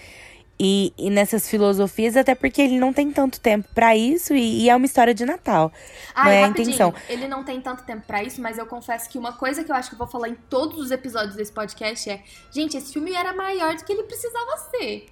e, 0.60 0.94
e 0.98 1.10
nessas 1.10 1.50
filosofias, 1.50 2.16
até 2.16 2.34
porque 2.34 2.62
ele 2.62 2.80
não 2.80 2.94
tem 2.94 3.12
tanto 3.12 3.40
tempo 3.40 3.68
pra 3.74 3.96
isso 3.96 4.34
e, 4.34 4.64
e 4.64 4.70
é 4.70 4.76
uma 4.76 4.86
história 4.86 5.14
de 5.14 5.26
Natal. 5.26 5.72
Ah, 6.14 6.26
Não 6.26 6.32
é 6.32 6.44
a 6.44 6.48
intenção. 6.48 6.94
ele 7.10 7.28
não 7.28 7.44
tem 7.44 7.60
tanto 7.60 7.84
tempo 7.84 8.04
pra 8.08 8.24
isso, 8.24 8.42
mas 8.42 8.58
eu 8.58 8.66
confesso 8.66 9.10
que 9.10 9.18
uma 9.18 9.34
coisa 9.34 9.64
que 9.64 9.72
eu 9.72 9.76
acho 9.76 9.90
que 9.90 9.96
eu 9.96 10.00
vou 10.00 10.08
falar 10.08 10.30
em 10.30 10.36
todos 10.50 10.80
os 10.80 10.92
episódios 10.92 11.36
desse 11.36 11.52
podcast 11.52 12.10
é: 12.10 12.22
gente, 12.52 12.78
esse 12.78 12.94
filme 12.94 13.14
era 13.14 13.34
maior 13.34 13.76
do 13.76 13.84
que 13.84 13.92
ele 13.92 14.04
precisava 14.04 14.58
ser. 14.72 15.08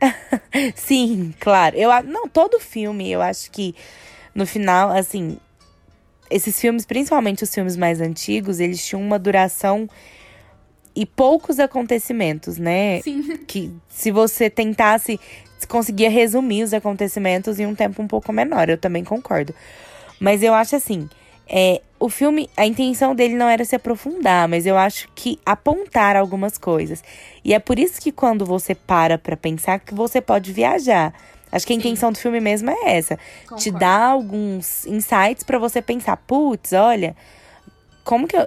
Sim, 0.74 1.32
claro. 1.38 1.76
Eu, 1.76 1.90
não, 2.02 2.28
todo 2.28 2.58
filme, 2.58 3.10
eu 3.10 3.20
acho 3.22 3.50
que 3.50 3.74
no 4.34 4.46
final, 4.46 4.90
assim, 4.90 5.38
esses 6.30 6.58
filmes, 6.60 6.84
principalmente 6.84 7.44
os 7.44 7.54
filmes 7.54 7.76
mais 7.76 8.00
antigos, 8.00 8.60
eles 8.60 8.84
tinham 8.84 9.02
uma 9.02 9.18
duração 9.18 9.88
e 10.94 11.06
poucos 11.06 11.58
acontecimentos, 11.58 12.58
né? 12.58 13.00
Sim. 13.02 13.38
Que 13.46 13.72
se 13.88 14.10
você 14.10 14.48
tentasse 14.48 15.18
conseguia 15.68 16.10
resumir 16.10 16.62
os 16.62 16.72
acontecimentos 16.72 17.60
em 17.60 17.66
um 17.66 17.74
tempo 17.74 18.02
um 18.02 18.08
pouco 18.08 18.32
menor. 18.32 18.68
Eu 18.68 18.78
também 18.78 19.04
concordo. 19.04 19.54
Mas 20.18 20.42
eu 20.42 20.54
acho 20.54 20.76
assim, 20.76 21.08
é, 21.48 21.80
o 21.98 22.08
filme, 22.08 22.48
a 22.56 22.66
intenção 22.66 23.14
dele 23.14 23.34
não 23.34 23.48
era 23.48 23.64
se 23.64 23.74
aprofundar, 23.76 24.48
mas 24.48 24.66
eu 24.66 24.76
acho 24.76 25.08
que 25.14 25.38
apontar 25.44 26.16
algumas 26.16 26.56
coisas. 26.56 27.02
E 27.44 27.52
é 27.52 27.58
por 27.58 27.78
isso 27.78 28.00
que 28.00 28.12
quando 28.12 28.46
você 28.46 28.74
para 28.74 29.18
pra 29.18 29.36
pensar 29.36 29.80
que 29.80 29.94
você 29.94 30.20
pode 30.20 30.52
viajar. 30.52 31.12
Acho 31.52 31.66
que 31.66 31.72
a 31.72 31.76
Sim. 31.76 31.80
intenção 31.80 32.12
do 32.12 32.18
filme 32.18 32.40
mesmo 32.40 32.70
é 32.70 32.96
essa. 32.96 33.16
Te 33.16 33.48
Concordo. 33.48 33.78
dar 33.78 34.02
alguns 34.10 34.86
insights 34.86 35.42
pra 35.42 35.58
você 35.58 35.82
pensar, 35.82 36.16
putz, 36.16 36.72
olha, 36.72 37.16
como 38.04 38.28
que 38.28 38.36
eu. 38.36 38.46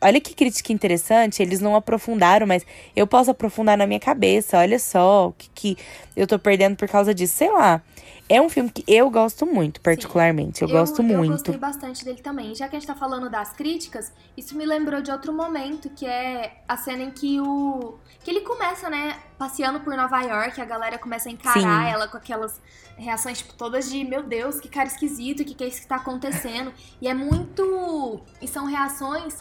Olha 0.00 0.20
que 0.20 0.34
crítica 0.34 0.72
interessante, 0.72 1.42
eles 1.42 1.60
não 1.60 1.74
aprofundaram, 1.74 2.46
mas 2.46 2.64
eu 2.94 3.06
posso 3.06 3.30
aprofundar 3.30 3.76
na 3.76 3.86
minha 3.86 4.00
cabeça. 4.00 4.58
Olha 4.58 4.78
só 4.78 5.28
o 5.28 5.32
que, 5.32 5.48
que 5.54 5.78
eu 6.16 6.26
tô 6.26 6.38
perdendo 6.38 6.76
por 6.76 6.88
causa 6.88 7.14
disso. 7.14 7.34
Sei 7.34 7.50
lá. 7.50 7.82
É 8.28 8.40
um 8.40 8.48
filme 8.48 8.68
que 8.70 8.82
eu 8.88 9.08
gosto 9.08 9.46
muito, 9.46 9.80
particularmente. 9.80 10.60
Eu, 10.60 10.68
gosto 10.68 11.00
Eu 11.00 11.04
muito. 11.04 11.30
gostei 11.30 11.56
bastante 11.56 12.04
dele 12.04 12.20
também. 12.20 12.56
Já 12.56 12.68
que 12.68 12.74
a 12.74 12.78
gente 12.78 12.86
tá 12.86 12.94
falando 12.94 13.30
das 13.30 13.52
críticas, 13.52 14.12
isso 14.36 14.56
me 14.56 14.66
lembrou 14.66 15.00
de 15.00 15.12
outro 15.12 15.32
momento, 15.32 15.88
que 15.90 16.04
é 16.04 16.60
a 16.66 16.76
cena 16.76 17.04
em 17.04 17.10
que 17.12 17.40
o. 17.40 17.94
que 18.24 18.30
ele 18.30 18.40
começa, 18.40 18.90
né, 18.90 19.16
passeando 19.38 19.78
por 19.78 19.96
Nova 19.96 20.20
York, 20.22 20.60
a 20.60 20.64
galera 20.64 20.98
começa 20.98 21.28
a 21.28 21.32
encarar 21.32 21.84
Sim. 21.84 21.92
ela 21.92 22.08
com 22.08 22.16
aquelas 22.16 22.60
reações, 22.96 23.38
tipo, 23.38 23.54
todas 23.54 23.88
de 23.88 24.02
meu 24.02 24.24
Deus, 24.24 24.58
que 24.58 24.68
cara 24.68 24.88
esquisito, 24.88 25.40
o 25.40 25.44
que, 25.44 25.54
que 25.54 25.62
é 25.62 25.68
isso 25.68 25.82
que 25.82 25.86
tá 25.86 25.96
acontecendo? 25.96 26.72
e 27.00 27.06
é 27.06 27.14
muito. 27.14 28.20
E 28.42 28.48
são 28.48 28.66
reações. 28.66 29.36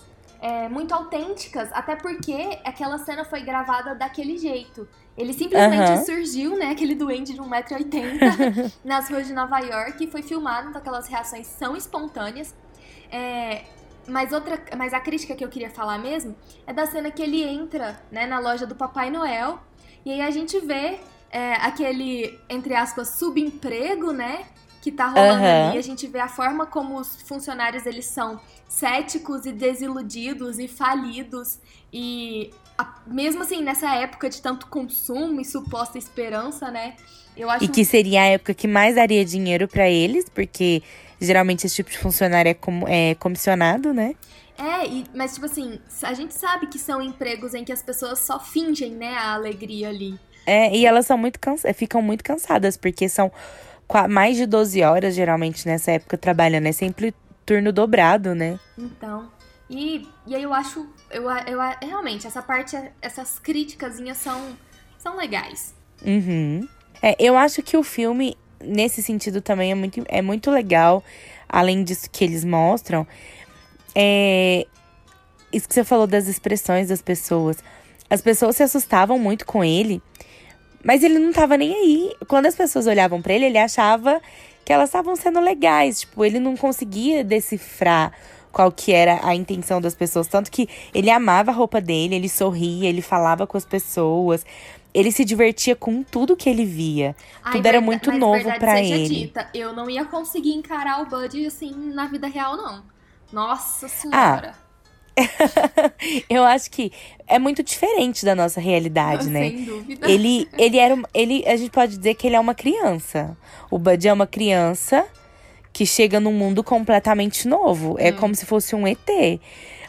É, 0.45 0.69
muito 0.69 0.93
autênticas, 0.93 1.71
até 1.73 1.95
porque 1.95 2.59
aquela 2.63 2.99
cena 2.99 3.25
foi 3.25 3.41
gravada 3.41 3.95
daquele 3.95 4.37
jeito. 4.37 4.87
Ele 5.17 5.33
simplesmente 5.33 5.89
Aham. 5.89 6.05
surgiu, 6.05 6.55
né? 6.55 6.69
Aquele 6.69 6.93
duende 6.93 7.33
de 7.33 7.39
1,80m 7.41 8.71
nas 8.85 9.09
ruas 9.09 9.25
de 9.25 9.33
Nova 9.33 9.57
York 9.57 10.03
e 10.03 10.07
foi 10.07 10.21
filmado, 10.21 10.69
então 10.69 10.79
aquelas 10.79 11.07
reações 11.07 11.47
são 11.47 11.75
espontâneas. 11.75 12.53
É, 13.11 13.63
mas, 14.07 14.31
outra, 14.31 14.61
mas 14.77 14.93
a 14.93 14.99
crítica 14.99 15.33
que 15.33 15.43
eu 15.43 15.49
queria 15.49 15.71
falar 15.71 15.97
mesmo 15.97 16.35
é 16.67 16.71
da 16.71 16.85
cena 16.85 17.09
que 17.09 17.23
ele 17.23 17.41
entra 17.41 17.99
né, 18.11 18.27
na 18.27 18.37
loja 18.37 18.67
do 18.67 18.75
Papai 18.75 19.09
Noel 19.09 19.57
e 20.05 20.11
aí 20.11 20.21
a 20.21 20.29
gente 20.29 20.59
vê 20.59 20.99
é, 21.31 21.53
aquele, 21.55 22.39
entre 22.47 22.75
aspas, 22.75 23.17
subemprego, 23.17 24.11
né? 24.11 24.45
Que 24.85 24.91
tá 24.91 25.07
rolando 25.07 25.43
Aham. 25.43 25.69
ali. 25.69 25.79
A 25.79 25.81
gente 25.81 26.05
vê 26.05 26.19
a 26.19 26.27
forma 26.27 26.67
como 26.67 26.99
os 26.99 27.19
funcionários 27.23 27.87
eles 27.87 28.05
são 28.05 28.39
céticos 28.69 29.47
e 29.47 29.51
desiludidos 29.51 30.59
e 30.59 30.67
falidos. 30.67 31.57
E 31.91 32.51
a- 32.77 32.93
mesmo 33.07 33.41
assim, 33.41 33.63
nessa 33.63 33.95
época 33.95 34.29
de 34.29 34.39
tanto 34.39 34.67
consumo 34.67 35.41
e 35.41 35.45
suposta 35.45 35.97
esperança, 35.97 36.69
né? 36.69 36.93
Eu 37.35 37.49
acho 37.49 37.65
E 37.65 37.67
que 37.67 37.83
seria 37.83 38.21
a 38.21 38.25
época 38.25 38.53
que 38.53 38.67
mais 38.67 38.93
daria 38.93 39.25
dinheiro 39.25 39.67
pra 39.67 39.89
eles, 39.89 40.25
porque 40.29 40.83
geralmente 41.19 41.65
esse 41.65 41.75
tipo 41.77 41.89
de 41.89 41.97
funcionário 41.97 42.49
é, 42.49 42.53
com- 42.53 42.87
é 42.87 43.15
comissionado, 43.15 43.91
né? 43.91 44.13
É, 44.55 44.85
e- 44.85 45.05
mas 45.15 45.33
tipo 45.33 45.47
assim, 45.47 45.79
a 46.03 46.13
gente 46.13 46.35
sabe 46.35 46.67
que 46.67 46.77
são 46.77 47.01
empregos 47.01 47.55
em 47.55 47.63
que 47.63 47.73
as 47.73 47.81
pessoas 47.81 48.19
só 48.19 48.39
fingem, 48.39 48.91
né, 48.91 49.15
a 49.15 49.33
alegria 49.33 49.89
ali. 49.89 50.19
É, 50.45 50.71
e 50.77 50.85
elas 50.85 51.07
são 51.07 51.17
muito 51.17 51.39
cansa 51.39 51.73
ficam 51.73 52.03
muito 52.03 52.23
cansadas, 52.23 52.77
porque 52.77 53.09
são 53.09 53.31
mais 54.09 54.37
de 54.37 54.45
12 54.45 54.81
horas, 54.83 55.15
geralmente, 55.15 55.65
nessa 55.67 55.91
época, 55.91 56.17
trabalhando. 56.17 56.67
É 56.67 56.71
sempre 56.71 57.13
turno 57.45 57.71
dobrado, 57.71 58.33
né? 58.33 58.59
Então, 58.77 59.29
e, 59.69 60.07
e 60.27 60.35
aí 60.35 60.43
eu 60.43 60.53
acho, 60.53 60.87
eu, 61.11 61.23
eu, 61.29 61.59
realmente, 61.81 62.27
essa 62.27 62.41
parte, 62.41 62.77
essas 63.01 63.39
criticazinhas 63.39 64.17
são, 64.17 64.57
são 64.97 65.15
legais. 65.17 65.73
Uhum. 66.05 66.67
É, 67.01 67.15
eu 67.19 67.37
acho 67.37 67.61
que 67.61 67.77
o 67.77 67.83
filme, 67.83 68.37
nesse 68.59 69.01
sentido, 69.01 69.41
também 69.41 69.71
é 69.71 69.75
muito, 69.75 70.03
é 70.07 70.21
muito 70.21 70.51
legal. 70.51 71.03
Além 71.47 71.83
disso 71.83 72.09
que 72.09 72.23
eles 72.23 72.43
mostram. 72.43 73.07
É, 73.93 74.65
isso 75.53 75.67
que 75.67 75.73
você 75.73 75.83
falou 75.83 76.05
das 76.05 76.27
expressões 76.27 76.89
das 76.89 77.01
pessoas. 77.01 77.57
As 78.09 78.21
pessoas 78.21 78.55
se 78.55 78.63
assustavam 78.63 79.17
muito 79.17 79.45
com 79.45 79.63
ele, 79.63 80.01
mas 80.85 81.03
ele 81.03 81.17
não 81.17 81.33
tava 81.33 81.57
nem 81.57 81.73
aí. 81.73 82.15
Quando 82.27 82.45
as 82.45 82.53
pessoas 82.53 82.85
olhavam 82.85 83.19
pra 83.19 83.33
ele, 83.33 83.45
ele 83.45 83.57
achava 83.57 84.21
que 84.63 84.71
elas 84.71 84.89
estavam 84.89 85.15
sendo 85.15 85.39
legais. 85.39 86.01
Tipo, 86.01 86.23
ele 86.23 86.39
não 86.39 86.55
conseguia 86.55 87.23
decifrar 87.23 88.13
qual 88.51 88.71
que 88.71 88.93
era 88.93 89.19
a 89.27 89.33
intenção 89.33 89.81
das 89.81 89.95
pessoas. 89.95 90.27
Tanto 90.27 90.51
que 90.51 90.69
ele 90.93 91.09
amava 91.09 91.49
a 91.49 91.53
roupa 91.53 91.81
dele, 91.81 92.13
ele 92.13 92.29
sorria, 92.29 92.87
ele 92.87 93.01
falava 93.01 93.47
com 93.47 93.57
as 93.57 93.65
pessoas. 93.65 94.45
Ele 94.93 95.11
se 95.11 95.25
divertia 95.25 95.75
com 95.75 96.03
tudo 96.03 96.37
que 96.37 96.47
ele 96.47 96.65
via. 96.65 97.15
Ai, 97.43 97.53
Tudo 97.53 97.65
era 97.65 97.81
muito 97.81 98.11
novo 98.11 98.43
seja 98.43 98.79
ele. 98.79 99.09
Dita, 99.09 99.49
eu 99.55 99.73
não 99.73 99.89
ia 99.89 100.05
conseguir 100.05 100.53
encarar 100.53 101.01
o 101.01 101.07
Bud 101.07 101.47
assim 101.47 101.73
na 101.93 102.05
vida 102.05 102.27
real, 102.27 102.55
não. 102.55 102.83
Nossa 103.33 103.87
Ah, 103.87 103.89
senhora. 103.89 104.64
Eu 106.29 106.43
acho 106.43 106.69
que 106.71 106.91
é 107.27 107.39
muito 107.39 107.63
diferente 107.63 108.25
da 108.25 108.35
nossa 108.35 108.59
realidade, 108.59 109.29
né? 109.29 109.49
Sem 109.49 109.63
dúvida. 109.63 110.09
Ele, 110.11 110.47
ele 110.57 110.77
era. 110.77 110.93
um- 110.95 111.03
Ele, 111.13 111.43
a 111.47 111.55
gente 111.55 111.71
pode 111.71 111.97
dizer 111.97 112.15
que 112.15 112.27
ele 112.27 112.35
é 112.35 112.39
uma 112.39 112.53
criança. 112.55 113.35
O 113.71 113.77
Bud 113.79 114.07
é 114.07 114.13
uma 114.13 114.27
criança 114.27 115.05
que 115.73 115.85
chega 115.85 116.19
num 116.19 116.33
mundo 116.33 116.63
completamente 116.63 117.47
novo. 117.47 117.95
É 117.99 118.11
como 118.11 118.35
se 118.35 118.45
fosse 118.45 118.75
um 118.75 118.85
ET. 118.87 119.39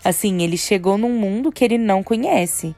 Assim, 0.04 0.42
ele 0.42 0.56
chegou 0.56 0.97
num 0.97 1.12
mundo 1.12 1.50
que 1.52 1.64
ele 1.64 1.78
não 1.78 2.02
conhece. 2.02 2.75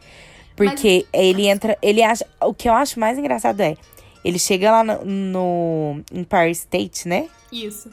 Porque 0.56 1.06
ele 1.12 1.46
entra. 1.46 1.78
Ele 1.80 2.02
acha. 2.02 2.26
O 2.40 2.52
que 2.52 2.68
eu 2.68 2.72
acho 2.74 2.98
mais 2.98 3.18
engraçado 3.18 3.60
é. 3.60 3.76
Ele 4.24 4.38
chega 4.38 4.70
lá 4.72 4.82
no, 4.82 5.04
no 5.04 6.04
Empire 6.12 6.50
State, 6.50 7.06
né? 7.06 7.28
Isso. 7.52 7.90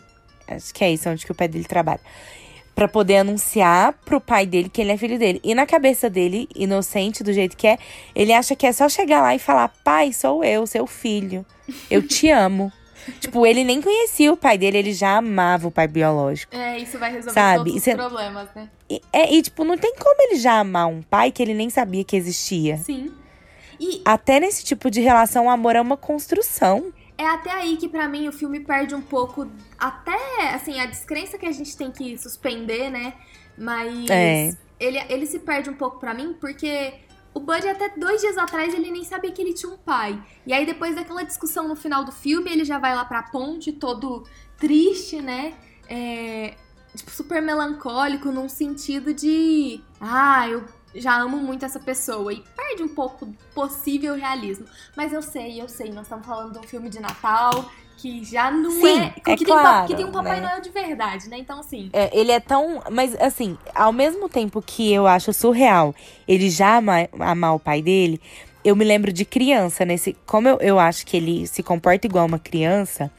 Acho 0.47 0.73
que 0.73 0.83
é 0.83 0.91
isso, 0.91 1.07
onde 1.09 1.25
que 1.25 1.31
o 1.31 1.35
pai 1.35 1.47
dele 1.47 1.63
trabalha. 1.65 1.99
Pra 2.75 2.87
poder 2.89 3.17
anunciar 3.17 3.93
pro 4.03 4.19
pai 4.19 4.45
dele 4.45 4.67
que 4.67 4.81
ele 4.81 4.91
é 4.91 4.97
filho 4.97 5.17
dele. 5.17 5.39
E 5.41 5.55
na 5.55 5.65
cabeça 5.65 6.09
dele, 6.09 6.47
inocente 6.53 7.23
do 7.23 7.31
jeito 7.31 7.55
que 7.55 7.65
é, 7.67 7.77
ele 8.13 8.33
acha 8.33 8.53
que 8.53 8.67
é 8.67 8.73
só 8.73 8.89
chegar 8.89 9.21
lá 9.21 9.33
e 9.33 9.39
falar: 9.39 9.69
pai, 9.83 10.11
sou 10.11 10.43
eu, 10.43 10.67
seu 10.67 10.85
filho. 10.85 11.45
Eu 11.89 12.05
te 12.05 12.29
amo. 12.31 12.69
tipo, 13.21 13.45
ele 13.45 13.63
nem 13.63 13.81
conhecia 13.81 14.33
o 14.33 14.35
pai 14.35 14.57
dele, 14.57 14.77
ele 14.79 14.93
já 14.93 15.15
amava 15.17 15.67
o 15.67 15.71
pai 15.71 15.87
biológico. 15.87 16.53
É, 16.53 16.77
isso 16.77 16.99
vai 16.99 17.11
resolver 17.13 17.33
Sabe, 17.33 17.69
todos 17.69 17.75
os 17.81 17.87
é- 17.87 17.95
problemas, 17.95 18.49
né? 18.53 18.69
E, 18.89 19.01
é, 19.13 19.33
e, 19.33 19.41
tipo, 19.41 19.63
não 19.63 19.77
tem 19.77 19.95
como 19.95 20.15
ele 20.23 20.35
já 20.35 20.59
amar 20.59 20.87
um 20.87 21.01
pai 21.01 21.31
que 21.31 21.41
ele 21.41 21.53
nem 21.53 21.69
sabia 21.69 22.03
que 22.03 22.15
existia. 22.15 22.77
Sim. 22.77 23.09
E 23.79 24.01
Até 24.05 24.39
nesse 24.39 24.63
tipo 24.65 24.91
de 24.91 24.99
relação, 25.01 25.45
o 25.45 25.49
amor 25.49 25.75
é 25.75 25.81
uma 25.81 25.97
construção. 25.97 26.91
É 27.17 27.25
até 27.27 27.51
aí 27.51 27.77
que 27.77 27.87
pra 27.87 28.07
mim 28.07 28.27
o 28.27 28.31
filme 28.31 28.59
perde 28.59 28.93
um 28.95 29.01
pouco, 29.01 29.47
até 29.77 30.53
assim, 30.53 30.79
a 30.79 30.85
descrença 30.85 31.37
que 31.37 31.45
a 31.45 31.51
gente 31.51 31.75
tem 31.77 31.91
que 31.91 32.17
suspender, 32.17 32.89
né? 32.89 33.13
Mas 33.57 34.09
É. 34.09 34.55
ele, 34.79 34.99
ele 35.09 35.25
se 35.25 35.39
perde 35.39 35.69
um 35.69 35.75
pouco 35.75 35.99
pra 35.99 36.13
mim 36.13 36.35
porque 36.39 36.93
o 37.33 37.39
Bud 37.39 37.67
até 37.67 37.89
dois 37.89 38.21
dias 38.21 38.37
atrás 38.37 38.73
ele 38.73 38.91
nem 38.91 39.03
sabia 39.03 39.31
que 39.31 39.41
ele 39.41 39.53
tinha 39.53 39.71
um 39.71 39.77
pai. 39.77 40.21
E 40.45 40.53
aí 40.53 40.65
depois 40.65 40.95
daquela 40.95 41.23
discussão 41.23 41.67
no 41.67 41.75
final 41.75 42.03
do 42.03 42.11
filme, 42.11 42.49
ele 42.51 42.63
já 42.65 42.77
vai 42.79 42.95
lá 42.95 43.05
pra 43.05 43.23
ponte 43.23 43.71
todo 43.73 44.25
triste, 44.57 45.21
né? 45.21 45.53
É, 45.87 46.55
tipo, 46.95 47.11
super 47.11 47.41
melancólico 47.41 48.31
num 48.31 48.47
sentido 48.49 49.13
de, 49.13 49.81
ah, 49.99 50.47
eu 50.49 50.63
já 50.95 51.15
amo 51.17 51.37
muito 51.37 51.65
essa 51.65 51.79
pessoa 51.79 52.33
e 52.33 52.43
perde 52.55 52.83
um 52.83 52.87
pouco 52.87 53.25
do 53.25 53.35
possível 53.53 54.15
realismo. 54.15 54.65
Mas 54.95 55.13
eu 55.13 55.21
sei, 55.21 55.61
eu 55.61 55.67
sei, 55.67 55.91
nós 55.91 56.03
estamos 56.03 56.25
falando 56.25 56.53
de 56.53 56.59
um 56.59 56.63
filme 56.63 56.89
de 56.89 56.99
Natal 56.99 57.69
que 57.97 58.23
já 58.23 58.51
não 58.51 58.71
Sim, 58.71 58.99
é. 58.99 59.05
é 59.05 59.37
que, 59.37 59.45
tem, 59.45 59.55
pa- 59.55 59.61
claro, 59.61 59.87
que 59.87 59.95
tem 59.95 60.05
um 60.05 60.11
Papai 60.11 60.41
né? 60.41 60.47
Noel 60.47 60.61
de 60.61 60.69
verdade, 60.69 61.29
né? 61.29 61.37
Então, 61.37 61.59
assim. 61.59 61.89
É, 61.93 62.09
ele 62.17 62.31
é 62.31 62.39
tão. 62.39 62.81
Mas, 62.91 63.15
assim, 63.21 63.57
ao 63.73 63.93
mesmo 63.93 64.27
tempo 64.27 64.61
que 64.61 64.91
eu 64.91 65.07
acho 65.07 65.31
surreal 65.33 65.95
ele 66.27 66.49
já 66.49 66.77
ama, 66.77 67.07
amar 67.19 67.55
o 67.55 67.59
pai 67.59 67.81
dele, 67.81 68.19
eu 68.63 68.75
me 68.75 68.83
lembro 68.83 69.13
de 69.13 69.23
criança, 69.23 69.85
nesse. 69.85 70.15
Como 70.25 70.47
eu, 70.47 70.57
eu 70.59 70.79
acho 70.79 71.05
que 71.05 71.15
ele 71.15 71.47
se 71.47 71.63
comporta 71.63 72.05
igual 72.05 72.25
uma 72.25 72.39
criança, 72.39 73.09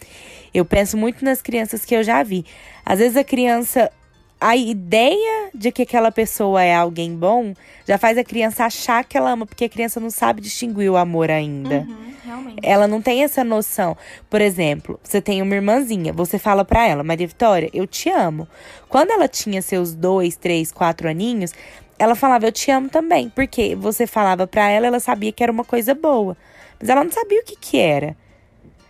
eu 0.52 0.64
penso 0.64 0.96
muito 0.96 1.24
nas 1.24 1.40
crianças 1.40 1.84
que 1.84 1.94
eu 1.94 2.02
já 2.04 2.22
vi. 2.22 2.44
Às 2.84 2.98
vezes 2.98 3.16
a 3.16 3.24
criança. 3.24 3.90
A 4.40 4.54
ideia 4.54 5.50
de 5.54 5.72
que 5.72 5.82
aquela 5.82 6.12
pessoa 6.12 6.62
é 6.62 6.74
alguém 6.74 7.16
bom 7.16 7.54
já 7.86 7.96
faz 7.96 8.18
a 8.18 8.24
criança 8.24 8.64
achar 8.64 9.02
que 9.04 9.16
ela 9.16 9.30
ama, 9.30 9.46
porque 9.46 9.64
a 9.64 9.68
criança 9.68 9.98
não 9.98 10.10
sabe 10.10 10.42
distinguir 10.42 10.90
o 10.90 10.96
amor 10.96 11.30
ainda. 11.30 11.86
Uhum, 11.88 12.14
realmente. 12.24 12.58
Ela 12.62 12.86
não 12.86 13.00
tem 13.00 13.24
essa 13.24 13.42
noção. 13.42 13.96
Por 14.28 14.42
exemplo, 14.42 15.00
você 15.02 15.22
tem 15.22 15.40
uma 15.40 15.54
irmãzinha, 15.54 16.12
você 16.12 16.38
fala 16.38 16.64
pra 16.64 16.86
ela, 16.86 17.02
Maria 17.02 17.26
Vitória, 17.26 17.70
eu 17.72 17.86
te 17.86 18.10
amo. 18.10 18.46
Quando 18.88 19.10
ela 19.10 19.26
tinha 19.26 19.62
seus 19.62 19.94
dois, 19.94 20.36
três, 20.36 20.70
quatro 20.70 21.08
aninhos, 21.08 21.52
ela 21.98 22.14
falava, 22.14 22.46
eu 22.46 22.52
te 22.52 22.70
amo 22.70 22.90
também. 22.90 23.30
Porque 23.30 23.74
você 23.74 24.06
falava 24.06 24.46
pra 24.46 24.68
ela, 24.68 24.86
ela 24.86 25.00
sabia 25.00 25.32
que 25.32 25.42
era 25.42 25.52
uma 25.52 25.64
coisa 25.64 25.94
boa. 25.94 26.36
Mas 26.78 26.90
ela 26.90 27.02
não 27.02 27.10
sabia 27.10 27.40
o 27.40 27.44
que 27.44 27.56
que 27.56 27.78
era. 27.78 28.14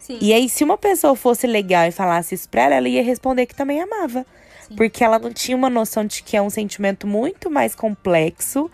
Sim. 0.01 0.19
E 0.21 0.33
aí, 0.33 0.49
se 0.49 0.65
uma 0.65 0.79
pessoa 0.79 1.15
fosse 1.17 1.47
legal 1.47 1.87
e 1.87 1.93
falasse 1.93 2.35
isso 2.35 2.49
pra 2.49 2.63
ela, 2.63 2.75
ela 2.77 2.89
ia 2.89 3.03
responder 3.03 3.47
que 3.47 3.55
também 3.55 3.81
amava. 3.81 4.27
Sim. 4.69 4.77
Porque 4.77 5.05
ela 5.05 5.19
não 5.19 5.33
tinha 5.33 5.57
uma 5.57 5.71
noção 5.71 6.05
de 6.05 6.23
que 6.23 6.37
é 6.37 6.43
um 6.43 6.51
sentimento 6.51 7.07
muito 7.07 7.51
mais 7.51 7.75
complexo 7.75 8.71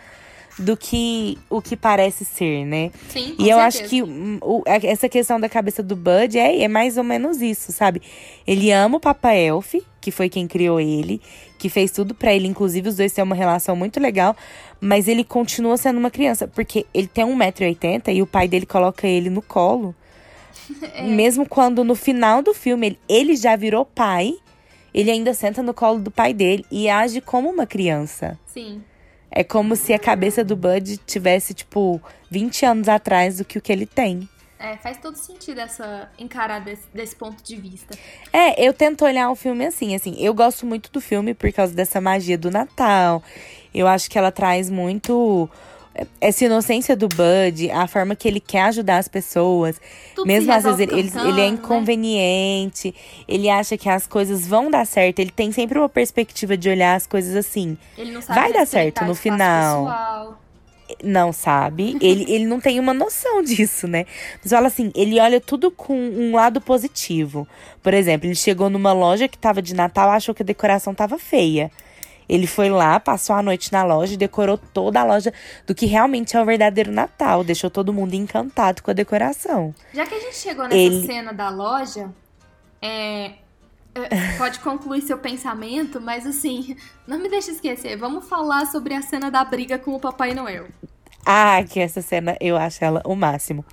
do 0.58 0.76
que 0.76 1.38
o 1.48 1.62
que 1.62 1.76
parece 1.76 2.24
ser, 2.24 2.64
né? 2.64 2.90
Sim, 3.08 3.34
e 3.38 3.48
eu 3.48 3.56
certeza. 3.58 3.62
acho 3.62 3.84
que 3.88 4.02
o, 4.02 4.62
essa 4.66 5.08
questão 5.08 5.40
da 5.40 5.48
cabeça 5.48 5.82
do 5.82 5.96
Bud 5.96 6.38
é, 6.38 6.62
é 6.62 6.68
mais 6.68 6.98
ou 6.98 7.04
menos 7.04 7.40
isso, 7.40 7.72
sabe? 7.72 8.02
Ele 8.46 8.70
ama 8.70 8.98
o 8.98 9.00
Papa 9.00 9.34
Elf, 9.34 9.74
que 10.00 10.10
foi 10.10 10.28
quem 10.28 10.46
criou 10.46 10.80
ele, 10.80 11.20
que 11.58 11.68
fez 11.68 11.90
tudo 11.90 12.14
para 12.14 12.34
ele, 12.34 12.46
inclusive 12.46 12.88
os 12.88 12.96
dois 12.96 13.12
têm 13.12 13.24
uma 13.24 13.34
relação 13.34 13.74
muito 13.74 13.98
legal, 13.98 14.36
mas 14.80 15.08
ele 15.08 15.24
continua 15.24 15.76
sendo 15.76 15.98
uma 15.98 16.10
criança, 16.10 16.46
porque 16.46 16.84
ele 16.92 17.06
tem 17.06 17.24
1,80m 17.24 18.14
e 18.14 18.22
o 18.22 18.26
pai 18.26 18.46
dele 18.46 18.66
coloca 18.66 19.06
ele 19.06 19.30
no 19.30 19.42
colo. 19.42 19.94
É. 20.94 21.02
Mesmo 21.02 21.46
quando 21.46 21.84
no 21.84 21.94
final 21.94 22.40
do 22.40 22.54
filme 22.54 22.86
ele, 22.86 22.98
ele 23.08 23.36
já 23.36 23.56
virou 23.56 23.84
pai, 23.84 24.34
ele 24.94 25.10
ainda 25.10 25.34
senta 25.34 25.62
no 25.62 25.72
colo 25.72 25.98
do 25.98 26.10
pai 26.10 26.34
dele 26.34 26.64
e 26.70 26.88
age 26.88 27.20
como 27.20 27.48
uma 27.48 27.66
criança. 27.66 28.38
Sim. 28.46 28.82
É 29.30 29.42
como 29.42 29.74
se 29.74 29.94
a 29.94 29.98
cabeça 29.98 30.44
do 30.44 30.54
Bud 30.54 30.98
tivesse, 30.98 31.54
tipo, 31.54 32.00
20 32.30 32.66
anos 32.66 32.88
atrás 32.88 33.38
do 33.38 33.44
que 33.44 33.56
o 33.56 33.62
que 33.62 33.72
ele 33.72 33.86
tem. 33.86 34.28
É, 34.58 34.76
faz 34.76 34.98
todo 34.98 35.16
sentido 35.16 35.58
essa 35.58 36.08
encarar 36.16 36.60
desse, 36.60 36.86
desse, 36.94 37.16
ponto 37.16 37.42
de 37.42 37.56
vista. 37.56 37.98
É, 38.32 38.64
eu 38.64 38.72
tento 38.72 39.04
olhar 39.04 39.28
o 39.28 39.34
filme 39.34 39.66
assim, 39.66 39.92
assim, 39.92 40.14
eu 40.20 40.32
gosto 40.32 40.64
muito 40.64 40.92
do 40.92 41.00
filme 41.00 41.34
por 41.34 41.50
causa 41.52 41.74
dessa 41.74 42.00
magia 42.00 42.38
do 42.38 42.48
Natal. 42.48 43.22
Eu 43.74 43.88
acho 43.88 44.08
que 44.08 44.16
ela 44.16 44.30
traz 44.30 44.70
muito 44.70 45.50
essa 46.20 46.44
inocência 46.44 46.96
do 46.96 47.08
Bud, 47.08 47.70
a 47.70 47.86
forma 47.86 48.16
que 48.16 48.26
ele 48.26 48.40
quer 48.40 48.62
ajudar 48.62 48.98
as 48.98 49.08
pessoas. 49.08 49.80
Tudo 50.14 50.26
mesmo 50.26 50.52
às 50.52 50.64
vezes 50.64 50.80
ele, 50.80 51.10
cantando, 51.10 51.28
ele, 51.28 51.40
é 51.40 51.44
né? 51.44 51.46
inconveniente, 51.48 52.88
né? 52.88 53.24
ele 53.28 53.50
acha 53.50 53.76
que 53.76 53.88
as 53.88 54.06
coisas 54.06 54.46
vão 54.46 54.70
dar 54.70 54.86
certo, 54.86 55.18
ele 55.18 55.30
tem 55.30 55.52
sempre 55.52 55.78
uma 55.78 55.88
perspectiva 55.88 56.56
de 56.56 56.68
olhar 56.68 56.94
as 56.94 57.06
coisas 57.06 57.36
assim. 57.36 57.76
Ele 57.96 58.12
não 58.12 58.22
sabe 58.22 58.40
Vai 58.40 58.52
dar 58.52 58.66
certo 58.66 59.04
no 59.04 59.14
final. 59.14 59.84
Pessoal. 59.84 60.38
Não 61.02 61.32
sabe, 61.32 61.96
ele, 62.02 62.30
ele 62.30 62.44
não 62.44 62.60
tem 62.60 62.78
uma 62.78 62.92
noção 62.92 63.40
disso, 63.44 63.88
né? 63.88 64.04
Mas 64.42 64.52
fala 64.52 64.66
assim, 64.66 64.92
ele 64.94 65.18
olha 65.18 65.40
tudo 65.40 65.70
com 65.70 65.94
um 65.94 66.34
lado 66.34 66.60
positivo. 66.60 67.48
Por 67.82 67.94
exemplo, 67.94 68.26
ele 68.26 68.34
chegou 68.34 68.68
numa 68.68 68.92
loja 68.92 69.26
que 69.26 69.38
tava 69.38 69.62
de 69.62 69.74
Natal, 69.74 70.10
achou 70.10 70.34
que 70.34 70.42
a 70.42 70.44
decoração 70.44 70.94
tava 70.94 71.18
feia. 71.18 71.70
Ele 72.28 72.46
foi 72.46 72.70
lá, 72.70 72.98
passou 73.00 73.36
a 73.36 73.42
noite 73.42 73.72
na 73.72 73.84
loja, 73.84 74.16
decorou 74.16 74.56
toda 74.56 75.00
a 75.00 75.04
loja 75.04 75.32
do 75.66 75.74
que 75.74 75.86
realmente 75.86 76.36
é 76.36 76.40
o 76.40 76.44
verdadeiro 76.44 76.90
Natal. 76.92 77.44
Deixou 77.44 77.70
todo 77.70 77.92
mundo 77.92 78.14
encantado 78.14 78.82
com 78.82 78.90
a 78.90 78.94
decoração. 78.94 79.74
Já 79.92 80.06
que 80.06 80.14
a 80.14 80.20
gente 80.20 80.36
chegou 80.36 80.64
nessa 80.64 80.76
Ele... 80.76 81.06
cena 81.06 81.32
da 81.32 81.48
loja, 81.48 82.10
é, 82.80 83.32
é, 83.94 84.38
pode 84.38 84.58
concluir 84.60 85.02
seu 85.02 85.18
pensamento, 85.18 86.00
mas 86.00 86.26
assim, 86.26 86.76
não 87.06 87.18
me 87.18 87.28
deixe 87.28 87.50
esquecer. 87.50 87.96
Vamos 87.96 88.28
falar 88.28 88.66
sobre 88.66 88.94
a 88.94 89.02
cena 89.02 89.30
da 89.30 89.44
briga 89.44 89.78
com 89.78 89.94
o 89.94 90.00
Papai 90.00 90.34
Noel. 90.34 90.66
Ah, 91.24 91.62
que 91.68 91.78
essa 91.78 92.02
cena 92.02 92.36
eu 92.40 92.56
acho 92.56 92.84
ela 92.84 93.00
o 93.04 93.14
máximo. 93.14 93.64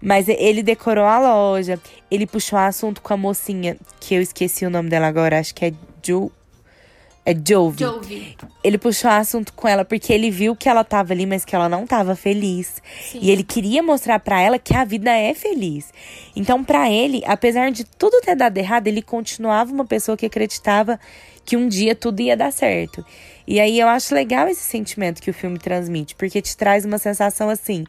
Mas 0.00 0.28
ele 0.28 0.62
decorou 0.62 1.04
a 1.04 1.18
loja, 1.18 1.78
ele 2.10 2.26
puxou 2.26 2.58
assunto 2.58 3.02
com 3.02 3.12
a 3.12 3.16
mocinha, 3.16 3.76
que 4.00 4.14
eu 4.14 4.22
esqueci 4.22 4.64
o 4.64 4.70
nome 4.70 4.88
dela 4.88 5.06
agora, 5.06 5.38
acho 5.38 5.54
que 5.54 5.66
é 5.66 5.72
Ju, 6.02 6.30
é 7.30 7.34
Jovi. 7.34 7.84
Jovi. 7.84 8.36
Ele 8.64 8.78
puxou 8.78 9.10
assunto 9.10 9.52
com 9.52 9.68
ela 9.68 9.84
porque 9.84 10.14
ele 10.14 10.30
viu 10.30 10.56
que 10.56 10.66
ela 10.66 10.82
tava 10.82 11.12
ali, 11.12 11.26
mas 11.26 11.44
que 11.44 11.54
ela 11.54 11.68
não 11.68 11.86
tava 11.86 12.16
feliz. 12.16 12.82
Sim. 13.02 13.18
E 13.20 13.30
ele 13.30 13.42
queria 13.42 13.82
mostrar 13.82 14.18
para 14.18 14.40
ela 14.40 14.58
que 14.58 14.74
a 14.74 14.82
vida 14.82 15.14
é 15.14 15.34
feliz. 15.34 15.92
Então, 16.34 16.64
para 16.64 16.90
ele, 16.90 17.22
apesar 17.26 17.70
de 17.70 17.84
tudo 17.84 18.22
ter 18.22 18.34
dado 18.34 18.56
errado, 18.56 18.86
ele 18.86 19.02
continuava 19.02 19.70
uma 19.70 19.84
pessoa 19.84 20.16
que 20.16 20.24
acreditava 20.24 20.98
que 21.44 21.54
um 21.54 21.68
dia 21.68 21.94
tudo 21.94 22.20
ia 22.20 22.34
dar 22.34 22.50
certo. 22.50 23.04
E 23.46 23.60
aí 23.60 23.78
eu 23.78 23.88
acho 23.88 24.14
legal 24.14 24.48
esse 24.48 24.62
sentimento 24.62 25.20
que 25.20 25.30
o 25.30 25.34
filme 25.34 25.58
transmite, 25.58 26.14
porque 26.14 26.40
te 26.40 26.56
traz 26.56 26.86
uma 26.86 26.96
sensação 26.96 27.50
assim: 27.50 27.84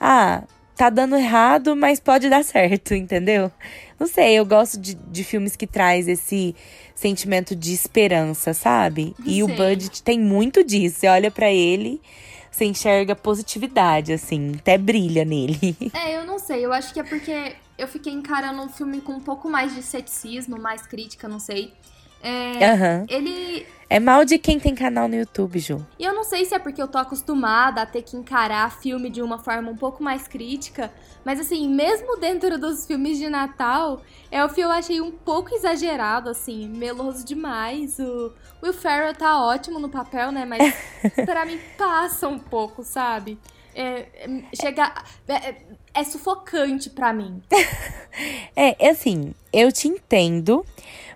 ah, 0.00 0.44
tá 0.78 0.90
dando 0.90 1.16
errado, 1.16 1.74
mas 1.74 1.98
pode 1.98 2.30
dar 2.30 2.44
certo, 2.44 2.94
entendeu? 2.94 3.50
Não 3.98 4.06
sei, 4.06 4.38
eu 4.38 4.46
gosto 4.46 4.78
de, 4.78 4.94
de 4.94 5.24
filmes 5.24 5.56
que 5.56 5.66
traz 5.66 6.06
esse 6.06 6.54
sentimento 6.94 7.56
de 7.56 7.72
esperança, 7.72 8.54
sabe? 8.54 9.14
E 9.26 9.34
sei. 9.34 9.42
o 9.42 9.48
Budget 9.48 10.02
tem 10.04 10.20
muito 10.20 10.62
disso. 10.62 11.00
Você 11.00 11.08
olha 11.08 11.32
para 11.32 11.50
ele, 11.50 12.00
você 12.48 12.64
enxerga 12.64 13.16
positividade, 13.16 14.12
assim, 14.12 14.52
até 14.56 14.78
brilha 14.78 15.24
nele. 15.24 15.76
É, 15.92 16.16
eu 16.16 16.24
não 16.24 16.38
sei, 16.38 16.64
eu 16.64 16.72
acho 16.72 16.94
que 16.94 17.00
é 17.00 17.02
porque 17.02 17.56
eu 17.76 17.88
fiquei 17.88 18.12
encarando 18.12 18.62
o 18.62 18.68
filme 18.68 19.00
com 19.00 19.14
um 19.14 19.20
pouco 19.20 19.48
mais 19.48 19.74
de 19.74 19.82
ceticismo, 19.82 20.60
mais 20.60 20.86
crítica, 20.86 21.26
não 21.26 21.40
sei. 21.40 21.72
É, 22.22 22.72
uhum. 22.72 23.06
Ele. 23.08 23.66
É 23.90 23.98
mal 23.98 24.22
de 24.22 24.36
quem 24.36 24.60
tem 24.60 24.74
canal 24.74 25.08
no 25.08 25.14
YouTube, 25.14 25.58
Ju. 25.58 25.84
E 25.98 26.04
eu 26.04 26.12
não 26.12 26.22
sei 26.22 26.44
se 26.44 26.54
é 26.54 26.58
porque 26.58 26.80
eu 26.80 26.88
tô 26.88 26.98
acostumada 26.98 27.80
a 27.80 27.86
ter 27.86 28.02
que 28.02 28.18
encarar 28.18 28.70
filme 28.70 29.08
de 29.08 29.22
uma 29.22 29.38
forma 29.38 29.70
um 29.70 29.76
pouco 29.76 30.02
mais 30.02 30.28
crítica, 30.28 30.92
mas 31.24 31.40
assim, 31.40 31.66
mesmo 31.66 32.18
dentro 32.18 32.58
dos 32.58 32.86
filmes 32.86 33.16
de 33.16 33.30
Natal, 33.30 34.02
Elf 34.30 34.58
eu 34.58 34.70
achei 34.70 35.00
um 35.00 35.10
pouco 35.10 35.54
exagerado, 35.54 36.28
assim, 36.28 36.68
meloso 36.68 37.24
demais. 37.24 37.98
O 37.98 38.32
Will 38.62 38.74
Ferrell 38.74 39.14
tá 39.14 39.42
ótimo 39.42 39.78
no 39.78 39.88
papel, 39.88 40.30
né? 40.32 40.44
Mas 40.44 40.74
para 41.24 41.46
mim 41.46 41.58
passa 41.78 42.28
um 42.28 42.38
pouco, 42.38 42.84
sabe? 42.84 43.38
É, 43.74 44.06
é, 44.14 44.42
chega. 44.54 44.92
É, 45.28 45.54
é 45.94 46.04
sufocante 46.04 46.90
para 46.90 47.12
mim. 47.12 47.40
é, 48.54 48.90
assim, 48.90 49.32
eu 49.52 49.70
te 49.72 49.88
entendo 49.88 50.64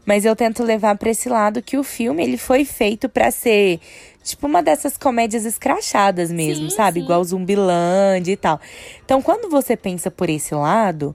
mas 0.05 0.25
eu 0.25 0.35
tento 0.35 0.63
levar 0.63 0.97
para 0.97 1.11
esse 1.11 1.29
lado 1.29 1.63
que 1.63 1.77
o 1.77 1.85
filme 1.85 2.23
ele 2.23 2.37
foi 2.37 2.65
feito 2.65 3.09
para 3.09 3.31
ser 3.31 3.81
tipo 4.23 4.47
uma 4.47 4.63
dessas 4.63 4.97
comédias 4.97 5.45
escrachadas 5.45 6.31
mesmo, 6.31 6.71
sim, 6.71 6.77
sabe? 6.77 7.01
Sim. 7.01 7.05
Igual 7.05 7.25
Zumbiland 7.25 8.31
e 8.31 8.37
tal. 8.37 8.61
Então, 9.05 9.21
quando 9.21 9.51
você 9.51 9.77
pensa 9.77 10.11
por 10.11 10.31
esse 10.31 10.55
lado, 10.55 11.15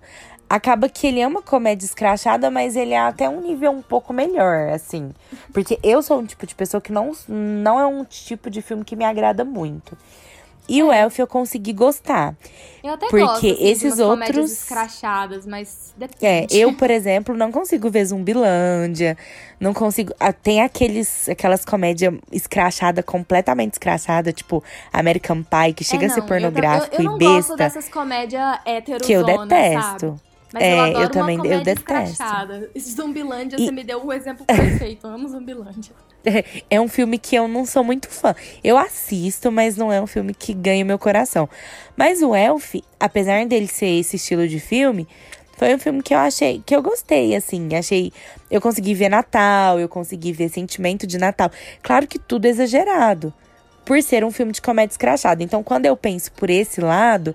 acaba 0.50 0.90
que 0.90 1.08
ele 1.08 1.20
é 1.20 1.28
uma 1.28 1.42
comédia 1.42 1.86
escrachada, 1.86 2.50
mas 2.50 2.76
ele 2.76 2.94
é 2.94 3.00
até 3.00 3.30
um 3.30 3.42
nível 3.42 3.72
um 3.72 3.82
pouco 3.82 4.14
melhor, 4.14 4.70
assim. 4.70 5.12
Porque 5.54 5.80
eu 5.84 6.02
sou 6.02 6.20
um 6.20 6.26
tipo 6.26 6.46
de 6.46 6.56
pessoa 6.56 6.82
que 6.82 6.92
não, 6.92 7.12
não 7.28 7.80
é 7.80 7.86
um 7.86 8.04
tipo 8.04 8.50
de 8.50 8.62
filme 8.62 8.84
que 8.84 8.96
me 8.96 9.06
agrada 9.06 9.44
muito. 9.44 9.98
E 10.68 10.84
o 10.84 10.92
Elf 10.92 11.20
eu 11.20 11.28
consegui 11.28 11.74
gostar. 11.74 12.36
Eu 12.84 12.94
até 12.94 13.08
porque 13.08 13.26
gosto, 13.26 13.46
assim, 13.46 13.68
esses 13.68 14.00
outros 14.00 14.52
escrachadas, 14.52 15.46
mas 15.46 15.94
depende. 15.98 16.26
É, 16.26 16.48
eu, 16.52 16.74
por 16.74 16.90
exemplo, 16.90 17.36
não 17.36 17.52
consigo 17.52 17.90
ver 17.90 18.06
Zumbilândia, 18.06 19.18
não 19.60 19.74
consigo, 19.74 20.14
ah, 20.20 20.32
tem 20.32 20.62
aqueles 20.62 21.28
aquelas 21.28 21.66
comédias 21.66 22.14
escrachada 22.32 23.02
completamente 23.04 23.74
escrachada, 23.74 24.32
tipo 24.32 24.64
American 24.92 25.44
Pie, 25.44 25.74
que 25.74 25.84
chega 25.84 26.06
é, 26.06 26.08
a 26.08 26.10
ser 26.10 26.22
pornográfico 26.24 26.96
eu, 26.96 27.06
eu, 27.06 27.12
eu 27.12 27.16
e 27.16 27.20
besta. 27.20 27.24
Eu 27.24 27.32
não 27.32 27.38
gosto 27.38 27.56
dessas 27.56 27.90
comédias 27.90 28.60
heterozona, 28.66 29.06
Que 29.06 29.14
eu 29.14 29.26
detesto. 29.26 30.08
Sabe? 30.08 30.28
Mas 30.54 30.64
é, 30.64 30.74
eu, 30.74 30.82
adoro 30.82 31.04
eu 31.04 31.10
também 31.10 31.38
eu 31.38 31.44
detesto. 31.44 31.80
Escrachada. 31.80 32.70
Zumbilândia, 32.80 33.58
e... 33.58 33.66
você 33.66 33.72
me 33.72 33.84
deu 33.84 34.04
um 34.04 34.14
exemplo 34.14 34.46
perfeito. 34.46 35.08
Eu 35.08 35.14
amo 35.14 35.28
Zumbilândia. 35.28 35.94
É 36.70 36.80
um 36.80 36.88
filme 36.88 37.18
que 37.18 37.36
eu 37.36 37.48
não 37.48 37.66
sou 37.66 37.84
muito 37.84 38.10
fã. 38.10 38.36
Eu 38.64 38.78
assisto, 38.78 39.52
mas 39.52 39.78
não 39.78 39.92
é 39.92 40.02
um 40.02 40.08
filme 40.08 40.34
que 40.34 40.54
ganha 40.54 40.84
meu 40.84 41.00
coração. 41.00 41.50
Mas 41.96 42.22
o 42.22 42.36
Elf, 42.36 42.76
apesar 43.00 43.46
dele 43.46 43.68
ser 43.68 44.00
esse 44.00 44.16
estilo 44.18 44.48
de 44.48 44.60
filme, 44.60 45.08
foi 45.58 45.74
um 45.74 45.80
filme 45.80 46.04
que 46.04 46.14
eu 46.14 46.20
achei, 46.20 46.62
que 46.66 46.76
eu 46.76 46.82
gostei, 46.82 47.36
assim. 47.36 47.76
Achei. 47.76 48.12
Eu 48.50 48.62
consegui 48.62 48.94
ver 48.94 49.10
Natal, 49.10 49.80
eu 49.80 49.90
consegui 49.90 50.32
ver 50.32 50.50
sentimento 50.50 51.08
de 51.08 51.18
Natal. 51.18 51.50
Claro 51.82 52.08
que 52.08 52.20
tudo 52.20 52.46
é 52.46 52.50
exagerado. 52.50 53.34
Por 53.84 54.02
ser 54.04 54.24
um 54.24 54.32
filme 54.32 54.52
de 54.52 54.62
comédia 54.62 54.94
escrachada. 54.94 55.42
Então, 55.42 55.64
quando 55.64 55.86
eu 55.86 55.96
penso 55.96 56.32
por 56.34 56.50
esse 56.50 56.82
lado, 56.82 57.34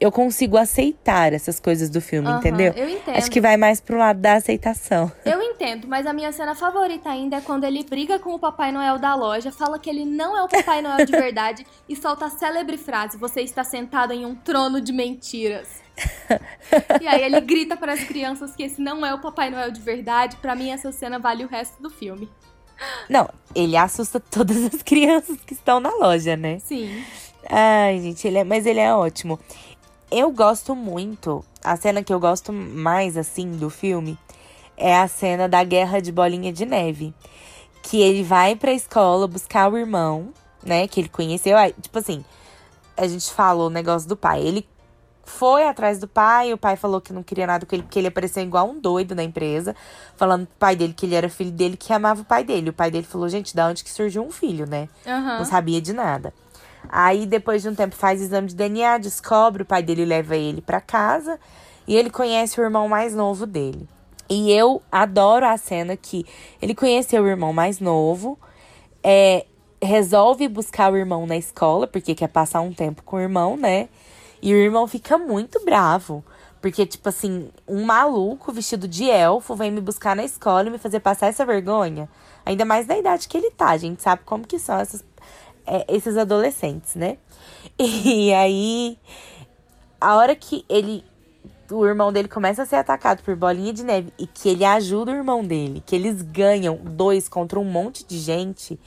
eu 0.00 0.10
consigo 0.10 0.56
aceitar 0.56 1.32
essas 1.32 1.60
coisas 1.60 1.90
do 1.90 2.00
filme, 2.00 2.28
uhum, 2.28 2.38
entendeu? 2.38 2.72
Eu 2.74 2.88
entendo. 2.88 3.16
Acho 3.16 3.30
que 3.30 3.40
vai 3.40 3.56
mais 3.56 3.80
pro 3.80 3.98
lado 3.98 4.18
da 4.18 4.34
aceitação. 4.34 5.12
Eu 5.24 5.42
entendo, 5.42 5.86
mas 5.86 6.06
a 6.06 6.12
minha 6.12 6.32
cena 6.32 6.54
favorita 6.54 7.10
ainda 7.10 7.36
é 7.36 7.40
quando 7.42 7.64
ele 7.64 7.84
briga 7.84 8.18
com 8.18 8.34
o 8.34 8.38
Papai 8.38 8.72
Noel 8.72 8.98
da 8.98 9.14
loja, 9.14 9.52
fala 9.52 9.78
que 9.78 9.90
ele 9.90 10.06
não 10.06 10.36
é 10.36 10.42
o 10.42 10.48
Papai 10.48 10.80
Noel 10.80 11.04
de 11.04 11.12
verdade 11.12 11.66
e 11.86 11.94
solta 11.94 12.26
a 12.26 12.30
célebre 12.30 12.78
frase: 12.78 13.18
Você 13.18 13.42
está 13.42 13.62
sentado 13.62 14.12
em 14.12 14.24
um 14.24 14.34
trono 14.34 14.80
de 14.80 14.92
mentiras. 14.92 15.68
e 16.98 17.06
aí 17.06 17.22
ele 17.22 17.40
grita 17.42 17.76
para 17.76 17.92
as 17.92 18.02
crianças 18.04 18.56
que 18.56 18.62
esse 18.62 18.80
não 18.80 19.04
é 19.04 19.12
o 19.12 19.20
Papai 19.20 19.50
Noel 19.50 19.70
de 19.70 19.80
verdade. 19.82 20.36
Para 20.36 20.54
mim, 20.54 20.70
essa 20.70 20.90
cena 20.90 21.18
vale 21.18 21.44
o 21.44 21.48
resto 21.48 21.82
do 21.82 21.90
filme. 21.90 22.26
Não, 23.06 23.28
ele 23.54 23.76
assusta 23.76 24.18
todas 24.18 24.64
as 24.64 24.82
crianças 24.82 25.36
que 25.44 25.52
estão 25.52 25.78
na 25.78 25.90
loja, 25.90 26.36
né? 26.36 26.58
Sim. 26.60 27.04
Ai, 27.48 28.00
gente, 28.00 28.26
ele 28.26 28.38
é, 28.38 28.44
mas 28.44 28.66
ele 28.66 28.80
é 28.80 28.94
ótimo. 28.94 29.38
Eu 30.10 30.30
gosto 30.32 30.74
muito. 30.74 31.44
A 31.62 31.76
cena 31.76 32.02
que 32.02 32.12
eu 32.12 32.18
gosto 32.18 32.52
mais, 32.52 33.16
assim, 33.16 33.52
do 33.52 33.70
filme 33.70 34.18
é 34.76 34.96
a 34.96 35.06
cena 35.06 35.48
da 35.48 35.62
guerra 35.62 36.00
de 36.00 36.10
bolinha 36.10 36.52
de 36.52 36.66
neve. 36.66 37.14
Que 37.82 38.00
ele 38.00 38.22
vai 38.22 38.56
pra 38.56 38.72
escola 38.72 39.28
buscar 39.28 39.70
o 39.70 39.78
irmão, 39.78 40.30
né? 40.64 40.88
Que 40.88 41.00
ele 41.00 41.08
conheceu. 41.08 41.56
Aí, 41.56 41.72
tipo 41.80 41.98
assim, 41.98 42.24
a 42.96 43.06
gente 43.06 43.30
falou 43.32 43.68
o 43.68 43.70
negócio 43.70 44.08
do 44.08 44.16
pai. 44.16 44.42
Ele 44.42 44.66
foi 45.24 45.66
atrás 45.66 45.98
do 46.00 46.08
pai, 46.08 46.52
o 46.52 46.58
pai 46.58 46.76
falou 46.76 47.00
que 47.00 47.12
não 47.12 47.22
queria 47.22 47.46
nada 47.46 47.64
com 47.64 47.74
ele, 47.74 47.84
porque 47.84 47.98
ele 47.98 48.08
apareceu 48.08 48.42
igual 48.42 48.68
um 48.68 48.80
doido 48.80 49.14
na 49.14 49.22
empresa, 49.22 49.76
falando 50.16 50.46
pro 50.46 50.56
pai 50.58 50.74
dele 50.74 50.92
que 50.92 51.06
ele 51.06 51.14
era 51.14 51.28
filho 51.28 51.52
dele, 51.52 51.76
que 51.76 51.92
amava 51.92 52.22
o 52.22 52.24
pai 52.24 52.42
dele. 52.42 52.70
O 52.70 52.72
pai 52.72 52.90
dele 52.90 53.06
falou, 53.06 53.28
gente, 53.28 53.54
da 53.54 53.68
onde 53.68 53.84
que 53.84 53.90
surgiu 53.90 54.24
um 54.24 54.30
filho, 54.30 54.66
né? 54.66 54.88
Uhum. 55.06 55.38
Não 55.38 55.44
sabia 55.44 55.80
de 55.80 55.92
nada. 55.92 56.34
Aí, 56.88 57.26
depois 57.26 57.62
de 57.62 57.68
um 57.68 57.74
tempo, 57.74 57.94
faz 57.94 58.20
exame 58.20 58.48
de 58.48 58.54
DNA, 58.54 58.98
descobre, 58.98 59.62
o 59.62 59.66
pai 59.66 59.82
dele 59.82 60.04
leva 60.04 60.36
ele 60.36 60.60
para 60.60 60.80
casa 60.80 61.38
e 61.86 61.96
ele 61.96 62.10
conhece 62.10 62.60
o 62.60 62.64
irmão 62.64 62.88
mais 62.88 63.14
novo 63.14 63.46
dele. 63.46 63.88
E 64.28 64.52
eu 64.52 64.80
adoro 64.90 65.46
a 65.46 65.56
cena 65.56 65.96
que 65.96 66.24
ele 66.62 66.74
conheceu 66.74 67.22
o 67.24 67.28
irmão 67.28 67.52
mais 67.52 67.80
novo, 67.80 68.38
é, 69.02 69.44
resolve 69.82 70.46
buscar 70.46 70.92
o 70.92 70.96
irmão 70.96 71.26
na 71.26 71.36
escola, 71.36 71.86
porque 71.86 72.14
quer 72.14 72.28
passar 72.28 72.60
um 72.60 72.72
tempo 72.72 73.02
com 73.02 73.16
o 73.16 73.20
irmão, 73.20 73.56
né? 73.56 73.88
E 74.40 74.54
o 74.54 74.56
irmão 74.56 74.86
fica 74.86 75.18
muito 75.18 75.64
bravo. 75.64 76.24
Porque, 76.60 76.84
tipo 76.84 77.08
assim, 77.08 77.50
um 77.66 77.84
maluco 77.84 78.52
vestido 78.52 78.86
de 78.86 79.08
elfo 79.08 79.54
vem 79.56 79.70
me 79.70 79.80
buscar 79.80 80.14
na 80.14 80.24
escola 80.24 80.68
e 80.68 80.70
me 80.70 80.78
fazer 80.78 81.00
passar 81.00 81.28
essa 81.28 81.44
vergonha. 81.44 82.08
Ainda 82.44 82.64
mais 82.64 82.86
da 82.86 82.98
idade 82.98 83.28
que 83.28 83.36
ele 83.36 83.50
tá. 83.50 83.70
A 83.70 83.78
gente 83.78 84.02
sabe 84.02 84.22
como 84.24 84.46
que 84.46 84.58
são 84.58 84.78
essas, 84.78 85.02
é, 85.66 85.84
esses 85.88 86.16
adolescentes, 86.16 86.94
né? 86.94 87.16
E 87.78 88.32
aí, 88.34 88.98
a 90.00 90.16
hora 90.16 90.34
que 90.36 90.64
ele. 90.68 91.04
O 91.70 91.86
irmão 91.86 92.12
dele 92.12 92.26
começa 92.26 92.62
a 92.62 92.66
ser 92.66 92.76
atacado 92.76 93.22
por 93.22 93.36
bolinha 93.36 93.72
de 93.72 93.84
neve 93.84 94.12
e 94.18 94.26
que 94.26 94.48
ele 94.48 94.64
ajuda 94.64 95.12
o 95.12 95.14
irmão 95.14 95.44
dele, 95.44 95.80
que 95.86 95.94
eles 95.94 96.20
ganham 96.20 96.76
dois 96.82 97.28
contra 97.28 97.60
um 97.60 97.64
monte 97.64 98.04
de 98.04 98.18
gente. 98.18 98.78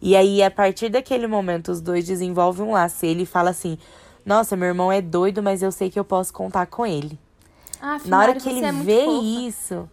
E 0.00 0.14
aí, 0.14 0.40
a 0.42 0.50
partir 0.50 0.88
daquele 0.90 1.26
momento, 1.26 1.72
os 1.72 1.80
dois 1.80 2.06
desenvolvem 2.06 2.64
um 2.64 2.72
laço. 2.72 3.04
E 3.04 3.08
ele 3.08 3.26
fala 3.26 3.50
assim: 3.50 3.76
Nossa, 4.24 4.56
meu 4.56 4.68
irmão 4.68 4.92
é 4.92 5.02
doido, 5.02 5.42
mas 5.42 5.60
eu 5.60 5.72
sei 5.72 5.90
que 5.90 5.98
eu 5.98 6.04
posso 6.04 6.32
contar 6.32 6.66
com 6.66 6.86
ele. 6.86 7.18
Ah, 7.82 7.98
Na 8.04 8.20
hora 8.20 8.34
que 8.34 8.48
ele 8.48 8.64
é 8.64 8.72
vê 8.72 9.04
fofa. 9.06 9.24
isso. 9.24 9.88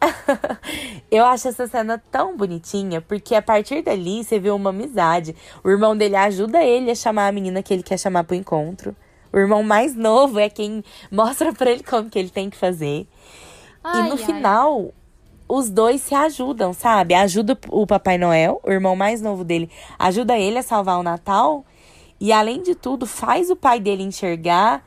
eu 1.10 1.24
acho 1.24 1.48
essa 1.48 1.66
cena 1.66 2.02
tão 2.10 2.36
bonitinha, 2.36 3.00
porque 3.00 3.34
a 3.34 3.42
partir 3.42 3.82
dali 3.82 4.22
você 4.22 4.38
vê 4.38 4.50
uma 4.50 4.70
amizade. 4.70 5.34
O 5.64 5.70
irmão 5.70 5.96
dele 5.96 6.16
ajuda 6.16 6.62
ele 6.62 6.90
a 6.90 6.94
chamar 6.94 7.28
a 7.28 7.32
menina 7.32 7.62
que 7.62 7.72
ele 7.72 7.82
quer 7.82 7.98
chamar 7.98 8.24
pro 8.24 8.36
encontro. 8.36 8.94
O 9.32 9.38
irmão 9.38 9.62
mais 9.62 9.94
novo 9.94 10.38
é 10.38 10.48
quem 10.48 10.84
mostra 11.10 11.52
pra 11.52 11.70
ele 11.70 11.82
como 11.82 12.08
que 12.10 12.18
ele 12.18 12.30
tem 12.30 12.48
que 12.48 12.56
fazer. 12.56 13.06
Ai, 13.82 14.00
e 14.00 14.02
no 14.04 14.12
ai. 14.12 14.18
final, 14.18 14.94
os 15.48 15.70
dois 15.70 16.00
se 16.00 16.14
ajudam, 16.14 16.72
sabe? 16.72 17.14
Ajuda 17.14 17.58
o 17.68 17.86
Papai 17.86 18.18
Noel, 18.18 18.60
o 18.64 18.70
irmão 18.70 18.96
mais 18.96 19.20
novo 19.20 19.44
dele, 19.44 19.70
ajuda 19.98 20.38
ele 20.38 20.58
a 20.58 20.62
salvar 20.62 20.98
o 20.98 21.02
Natal. 21.02 21.64
E 22.18 22.32
além 22.32 22.62
de 22.62 22.74
tudo, 22.74 23.06
faz 23.06 23.50
o 23.50 23.56
pai 23.56 23.78
dele 23.78 24.02
enxergar 24.02 24.82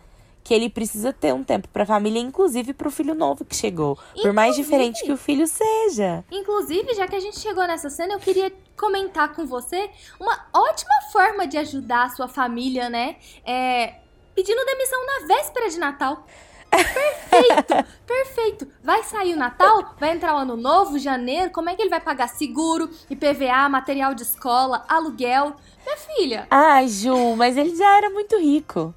que 0.50 0.54
ele 0.56 0.68
precisa 0.68 1.14
ter 1.14 1.32
um 1.32 1.44
tempo 1.44 1.68
pra 1.68 1.86
família, 1.86 2.20
inclusive 2.20 2.74
pro 2.74 2.90
filho 2.90 3.14
novo 3.14 3.46
que 3.46 3.56
chegou. 3.56 4.00
Por 4.20 4.34
mais 4.34 4.58
Inclusive- 4.58 4.64
diferente 4.64 5.06
que 5.06 5.12
o 5.12 5.16
filho 5.18 5.46
seja. 5.46 6.26
Inclusive, 6.32 6.92
já 6.96 7.08
que 7.08 7.16
a 7.16 7.20
gente 7.20 7.38
chegou 7.40 7.68
nessa 7.68 7.88
cena, 7.88 8.14
eu 8.16 8.20
queria 8.20 8.52
comentar 8.76 9.32
com 9.36 9.46
você 9.46 9.92
uma 10.20 10.48
ótima 10.52 10.92
forma 11.12 11.46
de 11.46 11.56
ajudar 11.60 12.06
a 12.06 12.10
sua 12.10 12.28
família, 12.28 12.90
né? 12.90 13.18
É 13.46 13.98
pedindo 14.34 14.66
demissão 14.66 15.00
na 15.06 15.28
véspera 15.28 15.70
de 15.70 15.78
Natal. 15.78 16.26
Perfeito, 16.72 17.86
perfeito. 18.08 18.68
Vai 18.84 19.04
sair 19.04 19.36
o 19.36 19.38
Natal, 19.38 19.94
vai 20.00 20.14
entrar 20.14 20.34
o 20.34 20.40
ano 20.40 20.58
novo, 20.58 20.98
janeiro. 20.98 21.52
Como 21.52 21.70
é 21.70 21.76
que 21.76 21.82
ele 21.84 21.92
vai 21.92 22.02
pagar 22.02 22.28
seguro, 22.28 22.90
IPVA, 23.08 23.70
material 23.70 24.16
de 24.16 24.24
escola, 24.24 24.84
aluguel? 24.90 25.54
Minha 25.86 25.98
filha, 25.98 26.48
Ai, 26.50 26.88
Ju, 26.88 27.36
mas 27.36 27.56
ele 27.56 27.76
já 27.76 27.98
era 27.98 28.10
muito 28.10 28.36
rico. 28.40 28.96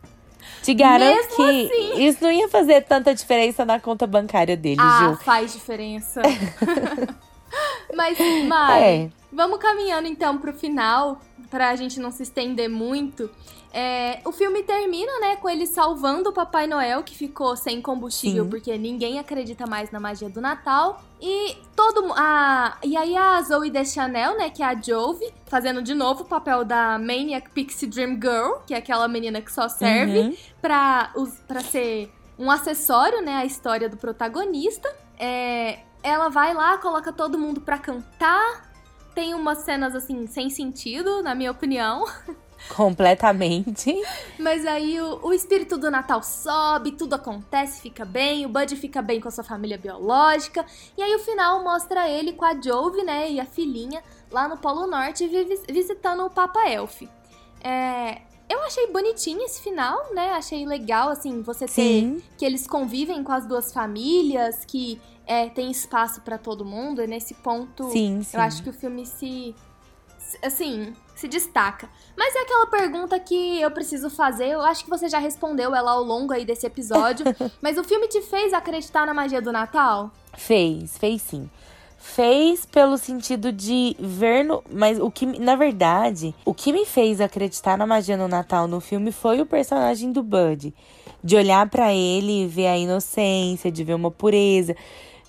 Te 0.63 0.75
garanto 0.75 1.17
Mesmo 1.17 1.37
que 1.37 1.67
assim. 1.67 2.05
isso 2.07 2.19
não 2.23 2.31
ia 2.31 2.49
fazer 2.49 2.83
tanta 2.83 3.15
diferença 3.15 3.65
na 3.65 3.81
conta 3.81 4.07
bancária 4.07 4.57
dele, 4.57 4.81
ah, 4.81 5.17
Ju. 5.19 5.25
faz 5.25 5.53
diferença. 5.53 6.23
Mas, 7.95 8.19
Mari, 8.47 8.85
É. 8.85 9.11
Vamos 9.33 9.59
caminhando 9.59 10.07
então 10.09 10.37
pro 10.39 10.53
final, 10.53 11.21
pra 11.51 11.75
gente 11.75 11.99
não 11.99 12.11
se 12.11 12.23
estender 12.23 12.69
muito. 12.69 13.31
É, 13.75 14.21
o 14.27 14.33
filme 14.33 14.63
termina, 14.63 15.11
né, 15.21 15.37
com 15.37 15.49
ele 15.49 15.67
salvando 15.67 16.29
o 16.29 16.33
Papai 16.33 16.67
Noel, 16.67 17.03
que 17.03 17.17
ficou 17.17 17.57
sem 17.57 17.81
combustível 17.81 18.45
Sim. 18.45 18.51
porque 18.51 18.77
ninguém 18.77 19.19
acredita 19.19 19.67
mais 19.67 19.91
na 19.91 19.99
magia 19.99 20.29
do 20.29 20.41
Natal. 20.43 21.03
E 21.21 21.57
todo 21.75 22.13
a 22.15 22.77
E 22.85 22.97
aí 22.97 23.17
a 23.17 23.41
Zoe 23.41 23.71
Deschanel, 23.71 24.37
né, 24.37 24.51
que 24.51 24.63
é 24.63 24.67
a 24.67 24.79
Jove, 24.79 25.33
fazendo 25.47 25.81
de 25.81 25.95
novo 25.95 26.23
o 26.23 26.27
papel 26.27 26.65
da 26.65 26.99
Maniac 26.99 27.49
Pixie 27.51 27.87
Dream 27.89 28.15
Girl, 28.21 28.57
que 28.67 28.75
é 28.75 28.77
aquela 28.77 29.09
menina 29.09 29.41
que 29.41 29.51
só 29.51 29.69
serve 29.69 30.19
Uhum. 30.19 30.37
pra, 30.61 31.11
pra 31.49 31.61
ser 31.61 32.13
um 32.39 32.51
acessório, 32.51 33.23
né, 33.23 33.37
à 33.37 33.47
história 33.47 33.89
do 33.89 33.97
protagonista. 33.97 34.95
É, 35.19 35.79
ela 36.03 36.29
vai 36.29 36.53
lá, 36.53 36.77
coloca 36.77 37.11
todo 37.13 37.39
mundo 37.39 37.61
pra 37.61 37.79
cantar. 37.79 38.71
Tem 39.15 39.33
umas 39.35 39.59
cenas, 39.59 39.95
assim, 39.95 40.27
sem 40.27 40.51
sentido, 40.51 41.23
na 41.23 41.35
minha 41.35 41.51
opinião. 41.51 42.05
Completamente. 42.69 43.95
Mas 44.39 44.65
aí 44.67 45.01
o, 45.01 45.21
o 45.27 45.33
espírito 45.33 45.77
do 45.77 45.91
Natal 45.91 46.23
sobe, 46.23 46.93
tudo 46.93 47.15
acontece, 47.15 47.81
fica 47.81 48.05
bem, 48.05 48.47
o 48.47 48.49
Buddy 48.49 48.77
fica 48.77 49.03
bem 49.03 49.21
com 49.21 49.29
a 49.29 49.31
sua 49.31 49.45
família 49.45 49.77
biológica. 49.79 50.65
E 50.97 51.03
aí 51.03 51.15
o 51.15 51.19
final 51.19 51.63
mostra 51.63 52.09
ele 52.09 52.33
com 52.33 52.45
a 52.45 52.59
Jove, 52.61 53.03
né, 53.03 53.31
e 53.31 53.41
a 53.41 53.45
filhinha 53.45 54.03
lá 54.31 54.49
no 54.49 54.57
Polo 54.57 54.87
Norte 54.87 55.27
vi- 55.27 55.61
visitando 55.71 56.25
o 56.25 56.31
Papa 56.31 56.69
Elf. 56.69 57.03
É, 57.63 58.23
eu 58.49 58.61
achei 58.63 58.87
bonitinho 58.89 59.43
esse 59.43 59.63
final, 59.63 60.13
né? 60.13 60.31
Achei 60.33 60.67
legal, 60.67 61.09
assim, 61.11 61.43
você 61.43 61.67
ter 61.67 61.73
Sim. 61.73 62.23
que 62.37 62.45
eles 62.45 62.67
convivem 62.67 63.23
com 63.23 63.33
as 63.33 63.47
duas 63.47 63.73
famílias, 63.73 64.65
que 64.65 65.01
é, 65.27 65.49
tem 65.49 65.71
espaço 65.71 66.21
pra 66.23 66.37
todo 66.37 66.65
mundo. 66.65 67.01
E 67.03 67.07
nesse 67.07 67.35
ponto, 67.35 67.89
Sim, 67.91 68.23
sim. 68.23 68.37
eu 68.37 68.43
acho 68.43 68.63
que 68.63 68.69
o 68.69 68.73
filme 68.73 69.07
se. 69.07 69.55
Assim, 70.43 70.95
se 71.15 71.29
destaca. 71.29 71.89
Mas 72.17 72.35
é 72.35 72.41
aquela 72.41 72.67
pergunta 72.67 73.19
que 73.21 73.61
eu 73.61 73.71
preciso 73.71 74.11
fazer. 74.11 74.49
Eu 74.49 74.61
acho 74.61 74.85
que 74.85 74.91
você 74.91 75.09
já 75.09 75.19
respondeu 75.19 75.75
ela 75.75 75.93
ao 75.93 76.03
longo 76.03 76.33
aí 76.33 76.45
desse 76.45 76.67
episódio. 76.67 77.25
mas 77.63 77.79
o 77.79 77.85
filme 77.85 78.09
te 78.09 78.21
fez 78.23 78.53
acreditar 78.53 79.07
na 79.07 79.15
magia 79.15 79.41
do 79.41 79.53
Natal? 79.53 80.11
Fez, 80.37 80.99
fez 80.99 81.23
sim. 81.23 81.49
Fez 81.97 82.67
pelo 82.67 82.99
sentido 82.99 83.53
de 83.53 83.97
ver 84.01 84.45
no. 84.45 84.65
Mas 84.69 84.99
o 84.99 85.09
que. 85.09 85.25
Na 85.39 85.55
verdade, 85.55 86.35
o 86.45 86.53
que 86.53 86.73
me 86.73 86.85
fez 86.85 87.21
acreditar 87.21 87.79
na 87.79 87.87
magia 87.87 88.17
no 88.17 88.27
Natal 88.27 88.67
no 88.67 88.81
filme 88.81 89.13
foi 89.13 89.41
o 89.41 89.47
personagem 89.47 90.11
do 90.11 90.23
Bud. 90.23 90.75
De 91.23 91.37
olhar 91.37 91.71
pra 91.71 91.95
ele 91.95 92.43
e 92.43 92.47
ver 92.49 92.67
a 92.67 92.77
inocência, 92.77 93.71
de 93.71 93.85
ver 93.85 93.95
uma 93.95 94.11
pureza, 94.11 94.75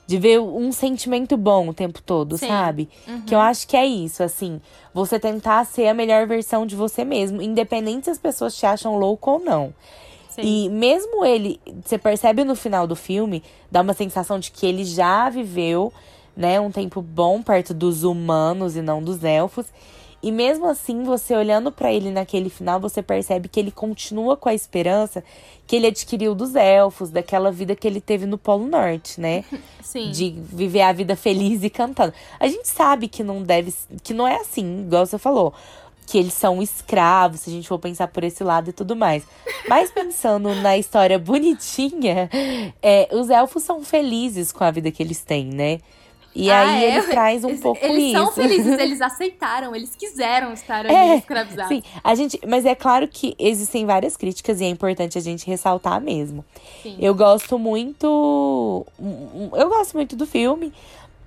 de 0.06 0.18
ver 0.18 0.40
um 0.40 0.72
sentimento 0.72 1.38
bom 1.38 1.70
o 1.70 1.74
tempo 1.74 2.02
todo, 2.02 2.38
Sim. 2.38 2.48
sabe? 2.48 2.90
Uhum. 3.08 3.22
Que 3.22 3.34
eu 3.34 3.40
acho 3.40 3.68
que 3.68 3.78
é 3.78 3.86
isso, 3.86 4.22
assim. 4.22 4.62
Você 4.94 5.20
tentar 5.20 5.66
ser 5.66 5.88
a 5.88 5.94
melhor 5.94 6.28
versão 6.28 6.66
de 6.66 6.76
você 6.76 7.06
mesmo, 7.06 7.42
independente 7.42 8.06
se 8.06 8.12
as 8.12 8.18
pessoas 8.18 8.56
te 8.56 8.66
acham 8.66 8.98
louco 8.98 9.32
ou 9.32 9.40
não. 9.40 9.74
Sim. 10.30 10.66
E 10.66 10.70
mesmo 10.70 11.24
ele, 11.24 11.60
você 11.84 11.98
percebe 11.98 12.44
no 12.44 12.56
final 12.56 12.88
do 12.88 12.96
filme, 12.96 13.44
dá 13.72 13.82
uma 13.82 13.94
sensação 13.94 14.40
de 14.40 14.52
que 14.52 14.66
ele 14.66 14.84
já 14.84 15.30
viveu, 15.30 15.94
né, 16.36 16.60
um 16.60 16.72
tempo 16.72 17.02
bom 17.02 17.42
perto 17.42 17.74
dos 17.74 18.04
humanos 18.04 18.76
e 18.76 18.82
não 18.82 19.02
dos 19.02 19.24
elfos. 19.24 19.68
E 20.24 20.32
mesmo 20.32 20.66
assim, 20.68 21.04
você 21.04 21.36
olhando 21.36 21.70
pra 21.70 21.92
ele 21.92 22.10
naquele 22.10 22.50
final, 22.50 22.80
você 22.80 23.04
percebe 23.04 23.50
que 23.50 23.60
ele 23.60 23.72
continua 23.72 24.38
com 24.38 24.48
a 24.48 24.54
esperança 24.54 25.22
que 25.68 25.76
ele 25.76 25.88
adquiriu 25.88 26.34
dos 26.34 26.56
elfos, 26.56 27.10
daquela 27.10 27.52
vida 27.52 27.76
que 27.76 27.86
ele 27.86 28.00
teve 28.00 28.26
no 28.26 28.38
Polo 28.38 28.66
Norte, 28.66 29.20
né? 29.20 29.44
Sim. 29.84 30.12
de 30.12 30.30
viver 30.32 30.82
a 30.82 30.94
vida 30.94 31.18
feliz 31.18 31.62
e 31.62 31.70
cantando. 31.70 32.14
A 32.40 32.48
gente 32.48 32.70
sabe 32.70 33.10
que 33.10 33.22
não 33.22 33.44
deve, 33.44 33.74
que 34.02 34.14
não 34.14 34.26
é 34.26 34.38
assim, 34.38 34.84
igual 34.86 35.06
você 35.06 35.18
falou, 35.18 35.54
que 36.08 36.18
eles 36.18 36.34
são 36.34 36.62
escravos, 36.62 37.42
se 37.42 37.50
a 37.50 37.54
gente 37.54 37.68
for 37.68 37.78
pensar 37.78 38.08
por 38.08 38.24
esse 38.24 38.46
lado 38.46 38.70
e 38.70 38.74
tudo 38.74 38.96
mais. 38.96 39.26
Mas 39.68 39.92
pensando 39.92 40.56
na 40.56 40.78
história 40.78 41.20
bonitinha, 41.20 42.30
é, 42.82 43.10
os 43.12 43.30
elfos 43.30 43.64
são 43.64 43.84
felizes 43.84 44.54
com 44.54 44.64
a 44.64 44.72
vida 44.72 44.90
que 44.90 45.04
eles 45.04 45.22
têm, 45.22 45.48
né? 45.48 45.80
E 46.36 46.50
Ah, 46.50 46.62
aí 46.62 46.84
é? 46.86 46.98
ele 46.98 47.08
traz 47.08 47.44
um 47.44 47.50
Eles- 47.50 47.62
pouco 47.62 47.86
Eles 47.86 48.04
isso. 48.06 48.12
são 48.14 48.32
felizes, 48.32 48.66
eles 48.80 49.02
aceitaram, 49.02 49.76
eles 49.76 49.96
quiseram 49.96 50.52
estar 50.54 50.86
ali 50.86 50.94
É, 50.96 51.16
escravizados. 51.18 51.68
Sim, 51.70 51.84
a 52.04 52.16
gente, 52.16 52.40
mas 52.48 52.66
é 52.66 52.74
claro 52.74 53.08
que 53.08 53.36
existem 53.38 53.86
várias 53.86 54.18
críticas 54.18 54.60
e 54.60 54.64
é 54.66 54.68
importante 54.70 55.18
a 55.18 55.22
gente 55.22 55.46
ressaltar 55.46 56.02
mesmo. 56.02 56.44
Sim. 56.82 56.98
Eu 57.00 57.14
gosto 57.14 57.60
muito. 57.60 58.86
Eu 59.56 59.70
gosto 59.70 59.94
muito 59.96 60.16
do 60.16 60.26
filme 60.26 60.74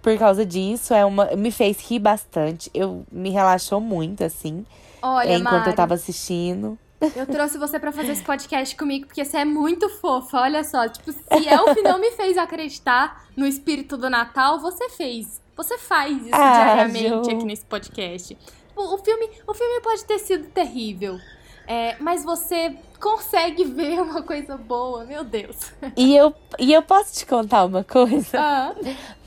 por 0.03 0.17
causa 0.19 0.45
disso. 0.45 0.93
É 0.95 1.05
uma, 1.05 1.27
me 1.37 1.51
fez 1.51 1.79
rir 1.89 1.99
bastante. 2.01 2.71
Eu 2.75 3.05
me 3.13 3.31
relaxou 3.31 3.81
muito, 3.81 4.25
assim, 4.25 4.65
Olha, 5.03 5.29
é, 5.31 5.37
enquanto 5.37 5.53
Mari, 5.59 5.71
eu 5.71 5.77
tava 5.77 5.95
assistindo. 5.95 6.79
Eu 7.15 7.27
trouxe 7.27 7.59
você 7.59 7.79
pra 7.79 7.93
fazer 7.93 8.13
esse 8.13 8.23
podcast 8.23 8.75
comigo 8.77 9.07
porque 9.07 9.25
você 9.25 9.39
é 9.39 9.45
muito 9.45 9.89
fofa. 9.89 10.41
Olha 10.41 10.65
só, 10.65 10.89
tipo, 10.89 11.13
se 11.13 11.21
Elf 11.49 11.77
não 11.85 11.99
me 11.99 12.11
fez 12.13 12.39
acreditar 12.39 13.25
no 13.37 13.47
espírito 13.47 13.97
do 13.97 14.09
Natal, 14.09 14.59
você 14.61 14.89
fez. 14.89 15.41
Você 15.57 15.79
faz 15.79 16.17
isso 16.19 16.35
Ah, 16.35 16.53
diariamente 16.55 17.09
Ju. 17.31 17.37
aqui 17.37 17.45
nesse 17.45 17.65
podcast. 17.65 18.37
O, 18.75 18.95
o 18.95 18.99
filme, 18.99 19.29
o 19.47 19.55
filme 19.55 19.81
pode 19.81 20.05
ter 20.05 20.19
sido 20.19 20.49
terrível, 20.49 21.19
é, 21.67 21.97
mas 21.99 22.23
você 22.25 22.77
consegue 23.01 23.65
ver 23.65 24.01
uma 24.01 24.23
coisa 24.23 24.57
boa, 24.57 25.05
meu 25.05 25.25
Deus. 25.25 25.73
E 25.97 26.15
eu, 26.17 26.35
e 26.59 26.73
eu 26.73 26.83
posso 26.83 27.15
te 27.15 27.25
contar 27.27 27.65
uma 27.65 27.83
coisa? 27.85 28.39
Ah, 28.39 28.75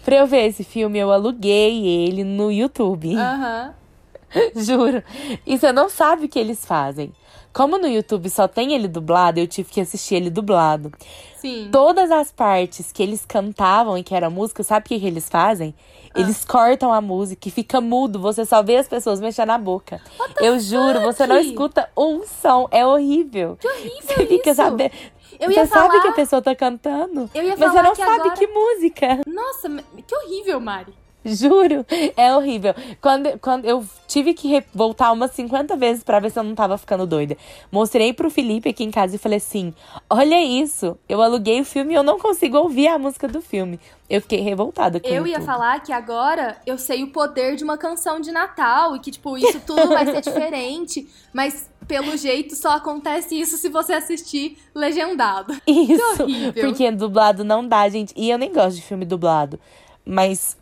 pra 0.05 0.17
eu 0.17 0.27
ver 0.27 0.45
esse 0.47 0.63
filme, 0.63 0.97
eu 0.99 1.11
aluguei 1.11 1.85
ele 1.85 2.23
no 2.23 2.51
YouTube. 2.51 3.15
Aham. 3.15 3.73
Juro. 4.55 5.03
E 5.45 5.57
você 5.57 5.71
não 5.71 5.89
sabe 5.89 6.25
o 6.25 6.29
que 6.29 6.37
eles 6.37 6.63
fazem. 6.63 7.11
Como 7.51 7.77
no 7.77 7.87
YouTube 7.87 8.29
só 8.29 8.47
tem 8.47 8.73
ele 8.73 8.87
dublado, 8.87 9.39
eu 9.39 9.47
tive 9.47 9.69
que 9.69 9.81
assistir 9.81 10.15
ele 10.15 10.29
dublado. 10.29 10.91
Sim. 11.37 11.69
Todas 11.71 12.11
as 12.11 12.31
partes 12.31 12.91
que 12.91 13.01
eles 13.01 13.25
cantavam 13.25 13.97
e 13.97 14.03
que 14.03 14.13
era 14.13 14.29
música, 14.29 14.61
sabe 14.63 14.85
o 14.85 14.89
que, 14.89 14.99
que 14.99 15.07
eles 15.07 15.27
fazem? 15.29 15.73
Ah. 16.13 16.19
Eles 16.19 16.45
cortam 16.45 16.93
a 16.93 17.01
música 17.01 17.47
e 17.47 17.51
fica 17.51 17.81
mudo, 17.81 18.19
você 18.19 18.45
só 18.45 18.61
vê 18.61 18.77
as 18.77 18.87
pessoas 18.87 19.19
mexendo 19.19 19.49
a 19.51 19.57
boca. 19.57 20.01
Eu 20.39 20.59
juro, 20.59 21.01
você 21.01 21.25
não 21.25 21.37
escuta 21.37 21.89
um 21.97 22.23
som, 22.25 22.67
é 22.71 22.85
horrível. 22.85 23.57
Que 23.59 23.67
horrível 23.67 24.01
Você 24.03 24.25
fica 24.27 24.53
sabendo. 24.53 24.91
Eu 25.39 25.49
ia 25.51 25.65
você 25.65 25.67
sabe 25.73 25.87
falar- 25.89 26.01
que 26.01 26.07
a 26.09 26.13
pessoa 26.13 26.41
tá 26.41 26.53
cantando, 26.55 27.29
Eu 27.33 27.43
ia 27.43 27.55
mas 27.57 27.71
você 27.71 27.81
não 27.81 27.95
sabe 27.95 28.11
agora- 28.21 28.31
que 28.35 28.47
música. 28.47 29.19
Nossa, 29.25 29.69
que 30.05 30.15
horrível, 30.15 30.59
Mari. 30.59 30.93
Juro, 31.35 31.85
é 32.15 32.35
horrível. 32.35 32.73
Quando, 33.01 33.37
quando 33.39 33.65
eu 33.65 33.85
tive 34.07 34.33
que 34.33 34.63
voltar 34.73 35.11
umas 35.11 35.31
50 35.31 35.75
vezes 35.77 36.03
pra 36.03 36.19
ver 36.19 36.31
se 36.31 36.39
eu 36.39 36.43
não 36.43 36.55
tava 36.55 36.77
ficando 36.77 37.05
doida. 37.05 37.37
Mostrei 37.71 38.13
pro 38.13 38.29
Felipe 38.29 38.69
aqui 38.69 38.83
em 38.83 38.91
casa 38.91 39.15
e 39.15 39.19
falei 39.19 39.37
assim: 39.37 39.73
Olha 40.09 40.41
isso, 40.41 40.97
eu 41.07 41.21
aluguei 41.21 41.61
o 41.61 41.65
filme 41.65 41.93
e 41.93 41.95
eu 41.95 42.03
não 42.03 42.19
consigo 42.19 42.57
ouvir 42.57 42.87
a 42.87 42.97
música 42.97 43.27
do 43.27 43.41
filme. 43.41 43.79
Eu 44.09 44.21
fiquei 44.21 44.39
revoltada 44.41 44.99
com 44.99 45.07
Eu 45.07 45.27
ia 45.27 45.39
falar 45.39 45.81
que 45.81 45.93
agora 45.93 46.57
eu 46.65 46.79
sei 46.79 47.03
o 47.03 47.11
poder 47.11 47.55
de 47.55 47.63
uma 47.63 47.77
canção 47.77 48.19
de 48.19 48.31
Natal 48.31 48.95
e 48.95 48.99
que, 48.99 49.11
tipo, 49.11 49.37
isso 49.37 49.59
tudo 49.59 49.89
vai 49.89 50.03
ser 50.03 50.21
diferente, 50.23 51.07
mas 51.31 51.69
pelo 51.87 52.17
jeito 52.17 52.55
só 52.55 52.71
acontece 52.71 53.39
isso 53.39 53.57
se 53.57 53.69
você 53.69 53.93
assistir 53.93 54.57
legendado. 54.73 55.55
Isso, 55.67 56.23
horrível. 56.23 56.53
porque 56.67 56.91
dublado 56.91 57.43
não 57.43 57.67
dá, 57.67 57.87
gente. 57.89 58.13
E 58.15 58.29
eu 58.29 58.37
nem 58.37 58.51
gosto 58.51 58.77
de 58.77 58.81
filme 58.81 59.05
dublado. 59.05 59.59
Mas 60.05 60.57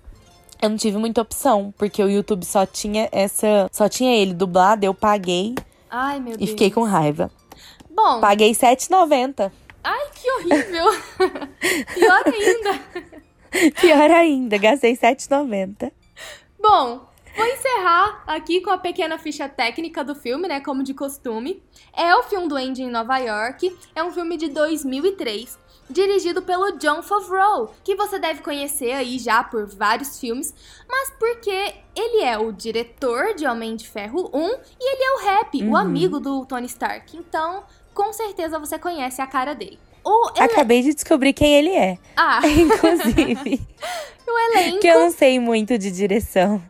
eu 0.62 0.70
não 0.70 0.78
tive 0.78 0.98
muita 0.98 1.22
opção, 1.22 1.74
porque 1.78 2.02
o 2.04 2.10
YouTube 2.10 2.46
só 2.46 2.66
tinha 2.66 3.08
essa. 3.12 3.68
Só 3.72 3.88
tinha 3.90 4.16
ele 4.16 4.34
dublado, 4.34 4.86
eu 4.86 4.94
paguei 4.94 5.56
Ai, 5.90 6.20
meu 6.20 6.34
e 6.34 6.38
Deus. 6.38 6.50
fiquei 6.52 6.72
com 6.72 6.84
raiva. 6.84 7.30
Bom, 7.90 8.20
Paguei 8.22 8.50
R$7,90. 8.50 9.52
ai, 9.84 10.08
que 10.14 10.32
horrível. 10.32 10.86
Pior 11.96 12.24
ainda. 12.28 13.72
Pior 13.82 14.12
ainda, 14.12 14.58
gastei 14.58 14.92
R$7,90. 14.92 15.92
Bom, 16.62 17.08
vou 17.36 17.46
encerrar 17.46 18.24
aqui 18.28 18.62
com 18.62 18.70
a 18.70 18.78
pequena 18.78 19.18
ficha 19.18 19.48
técnica 19.50 20.04
do 20.04 20.14
filme, 20.14 20.48
né? 20.48 20.60
Como 20.62 20.84
de 20.84 20.94
costume. 20.94 21.64
É 21.96 22.16
o 22.16 22.24
filme 22.24 22.48
do 22.48 22.56
Andy 22.56 22.84
em 22.84 22.90
Nova 22.92 23.18
York. 23.18 23.76
É 23.96 24.04
um 24.04 24.12
filme 24.12 24.38
de 24.38 24.50
2003, 24.50 25.58
dirigido 25.90 26.42
pelo 26.42 26.74
John 26.78 27.02
Favreau, 27.02 27.74
que 27.84 27.96
você 27.96 28.20
deve 28.20 28.42
conhecer 28.42 28.92
aí 28.92 29.18
já 29.20 29.44
por 29.44 29.66
vários 29.66 30.20
filmes, 30.20 30.54
mas 30.88 31.12
porque 31.18 31.74
ele 31.96 32.24
é 32.24 32.38
o 32.38 32.52
diretor 32.52 33.34
de 33.34 33.46
Homem 33.48 33.76
de 33.76 33.88
Ferro 33.88 34.30
1 34.34 34.40
e 34.80 34.94
ele 34.94 35.04
é 35.04 35.12
o 35.12 35.20
Rap, 35.26 35.64
o 35.64 35.66
Uhum. 35.68 35.76
amigo 35.78 36.20
do 36.20 36.46
Tony 36.46 36.66
Stark. 36.68 37.16
Então, 37.16 37.64
com 37.94 38.12
certeza 38.14 38.60
você 38.60 38.78
conhece 38.78 39.22
a 39.22 39.28
cara 39.28 39.54
dele. 39.56 39.80
O 40.04 40.30
ele... 40.36 40.44
Acabei 40.44 40.82
de 40.84 40.94
descobrir 40.94 41.34
quem 41.34 41.54
ele 41.56 41.72
é, 41.74 41.98
Ah, 42.16 42.40
inclusive. 42.48 43.62
o 44.28 44.38
elenco. 44.56 44.80
que 44.80 44.88
eu 44.88 45.00
não 45.00 45.12
sei 45.12 45.40
muito 45.40 45.78
de 45.78 45.92
direção. 45.92 46.62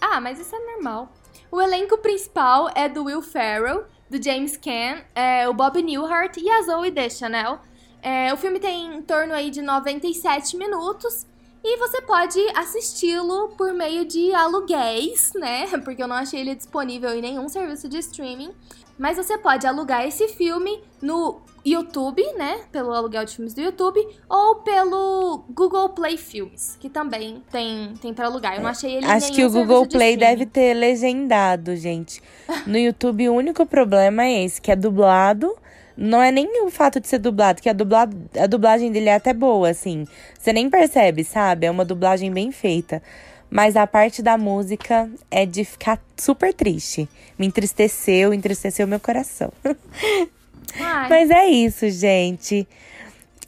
Ah, 0.00 0.20
mas 0.20 0.38
isso 0.38 0.54
é 0.54 0.58
normal. 0.74 1.08
O 1.50 1.60
elenco 1.60 1.96
principal 1.98 2.70
é 2.74 2.88
do 2.88 3.04
Will 3.04 3.22
Ferrell, 3.22 3.84
do 4.10 4.22
James 4.22 4.56
Caan, 4.56 5.02
é, 5.14 5.48
o 5.48 5.54
Bob 5.54 5.80
Newhart 5.82 6.36
e 6.36 6.48
a 6.50 6.62
Zoe 6.62 6.90
Deschanel. 6.90 7.58
É, 8.02 8.32
o 8.32 8.36
filme 8.36 8.60
tem 8.60 8.96
em 8.96 9.02
torno 9.02 9.34
aí 9.34 9.50
de 9.50 9.62
97 9.62 10.56
minutos 10.56 11.26
e 11.62 11.76
você 11.78 12.00
pode 12.02 12.38
assisti-lo 12.54 13.48
por 13.56 13.72
meio 13.74 14.04
de 14.04 14.32
aluguéis, 14.32 15.32
né? 15.34 15.66
Porque 15.84 16.02
eu 16.02 16.08
não 16.08 16.16
achei 16.16 16.40
ele 16.40 16.54
disponível 16.54 17.10
em 17.10 17.20
nenhum 17.20 17.48
serviço 17.48 17.88
de 17.88 17.98
streaming. 17.98 18.52
Mas 18.98 19.16
você 19.16 19.38
pode 19.38 19.66
alugar 19.66 20.04
esse 20.06 20.26
filme 20.28 20.82
no 21.00 21.40
YouTube, 21.64 22.22
né? 22.36 22.60
Pelo 22.72 22.92
aluguel 22.92 23.24
de 23.24 23.36
filmes 23.36 23.54
do 23.54 23.60
YouTube, 23.60 24.00
ou 24.28 24.56
pelo 24.56 25.44
Google 25.50 25.90
Play 25.90 26.16
Filmes, 26.16 26.76
que 26.80 26.88
também 26.88 27.42
tem, 27.50 27.94
tem 28.00 28.12
para 28.12 28.26
alugar. 28.26 28.56
Eu 28.56 28.62
não 28.62 28.70
achei 28.70 28.96
ele 28.96 29.06
Acho 29.06 29.32
que 29.32 29.44
o 29.44 29.50
Google 29.50 29.86
de 29.86 29.96
Play 29.96 30.14
streaming. 30.14 30.36
deve 30.36 30.46
ter 30.46 30.74
legendado, 30.74 31.76
gente. 31.76 32.20
No 32.66 32.76
YouTube, 32.76 33.28
o 33.28 33.34
único 33.34 33.64
problema 33.66 34.24
é 34.24 34.44
esse, 34.44 34.60
que 34.60 34.72
é 34.72 34.76
dublado. 34.76 35.54
Não 36.00 36.22
é 36.22 36.30
nem 36.30 36.64
o 36.64 36.70
fato 36.70 37.00
de 37.00 37.08
ser 37.08 37.18
dublado, 37.18 37.60
que 37.60 37.68
a, 37.68 37.72
dublado, 37.72 38.16
a 38.38 38.46
dublagem 38.46 38.92
dele 38.92 39.08
é 39.08 39.16
até 39.16 39.34
boa, 39.34 39.68
assim. 39.68 40.06
Você 40.38 40.52
nem 40.52 40.70
percebe, 40.70 41.24
sabe? 41.24 41.66
É 41.66 41.70
uma 41.70 41.84
dublagem 41.84 42.32
bem 42.32 42.52
feita. 42.52 43.02
Mas 43.50 43.76
a 43.76 43.84
parte 43.84 44.22
da 44.22 44.38
música 44.38 45.10
é 45.28 45.44
de 45.44 45.64
ficar 45.64 46.00
super 46.16 46.54
triste. 46.54 47.08
Me 47.36 47.46
entristeceu, 47.46 48.32
entristeceu 48.32 48.86
meu 48.86 49.00
coração. 49.00 49.52
Mas 51.10 51.30
é 51.30 51.46
isso, 51.46 51.90
gente. 51.90 52.68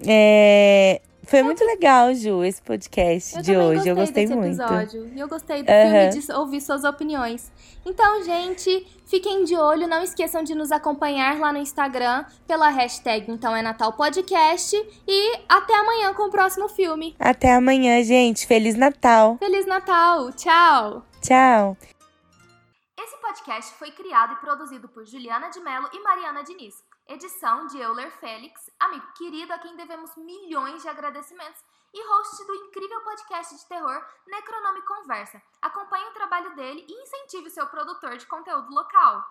É, 0.04 1.00
Foi 1.30 1.44
muito 1.44 1.64
legal, 1.64 2.12
Ju, 2.12 2.42
esse 2.42 2.60
podcast 2.60 3.36
eu 3.36 3.42
de 3.42 3.56
hoje. 3.56 3.88
eu 3.88 3.94
gostei 3.94 4.24
desse 4.26 4.36
muito. 4.36 4.48
episódio. 4.60 5.06
E 5.14 5.20
eu 5.20 5.28
gostei 5.28 5.62
do 5.62 5.70
Aham. 5.70 6.10
filme 6.10 6.26
de 6.26 6.32
ouvir 6.32 6.60
suas 6.60 6.82
opiniões. 6.82 7.52
Então, 7.86 8.24
gente, 8.24 8.84
fiquem 9.06 9.44
de 9.44 9.56
olho. 9.56 9.86
Não 9.86 10.02
esqueçam 10.02 10.42
de 10.42 10.56
nos 10.56 10.72
acompanhar 10.72 11.38
lá 11.38 11.52
no 11.52 11.58
Instagram 11.60 12.24
pela 12.48 12.68
hashtag 12.68 13.30
Então 13.30 13.54
é 13.54 13.62
Natal 13.62 13.92
Podcast. 13.92 14.74
E 15.06 15.38
até 15.48 15.72
amanhã 15.78 16.12
com 16.14 16.24
o 16.24 16.30
próximo 16.30 16.68
filme. 16.68 17.14
Até 17.16 17.54
amanhã, 17.54 18.02
gente. 18.02 18.44
Feliz 18.44 18.74
Natal. 18.74 19.38
Feliz 19.38 19.66
Natal! 19.66 20.32
Tchau! 20.32 21.06
Tchau. 21.22 21.76
Esse 22.98 23.16
podcast 23.22 23.74
foi 23.74 23.92
criado 23.92 24.32
e 24.32 24.36
produzido 24.36 24.88
por 24.88 25.06
Juliana 25.06 25.48
de 25.48 25.60
Mello 25.60 25.88
e 25.92 26.02
Mariana 26.02 26.42
Diniz. 26.42 26.74
Edição 27.10 27.66
de 27.66 27.76
Euler 27.76 28.08
Félix, 28.20 28.70
amigo 28.78 29.04
querido 29.14 29.52
a 29.52 29.58
quem 29.58 29.74
devemos 29.74 30.14
milhões 30.14 30.80
de 30.80 30.88
agradecimentos, 30.88 31.60
e 31.92 32.08
host 32.08 32.46
do 32.46 32.54
incrível 32.54 33.00
podcast 33.00 33.56
de 33.56 33.66
terror 33.66 34.06
Necronome 34.28 34.80
Conversa. 34.82 35.42
Acompanhe 35.60 36.06
o 36.06 36.12
trabalho 36.12 36.54
dele 36.54 36.86
e 36.88 37.02
incentive 37.02 37.48
o 37.48 37.50
seu 37.50 37.66
produtor 37.66 38.16
de 38.16 38.26
conteúdo 38.26 38.72
local. 38.72 39.26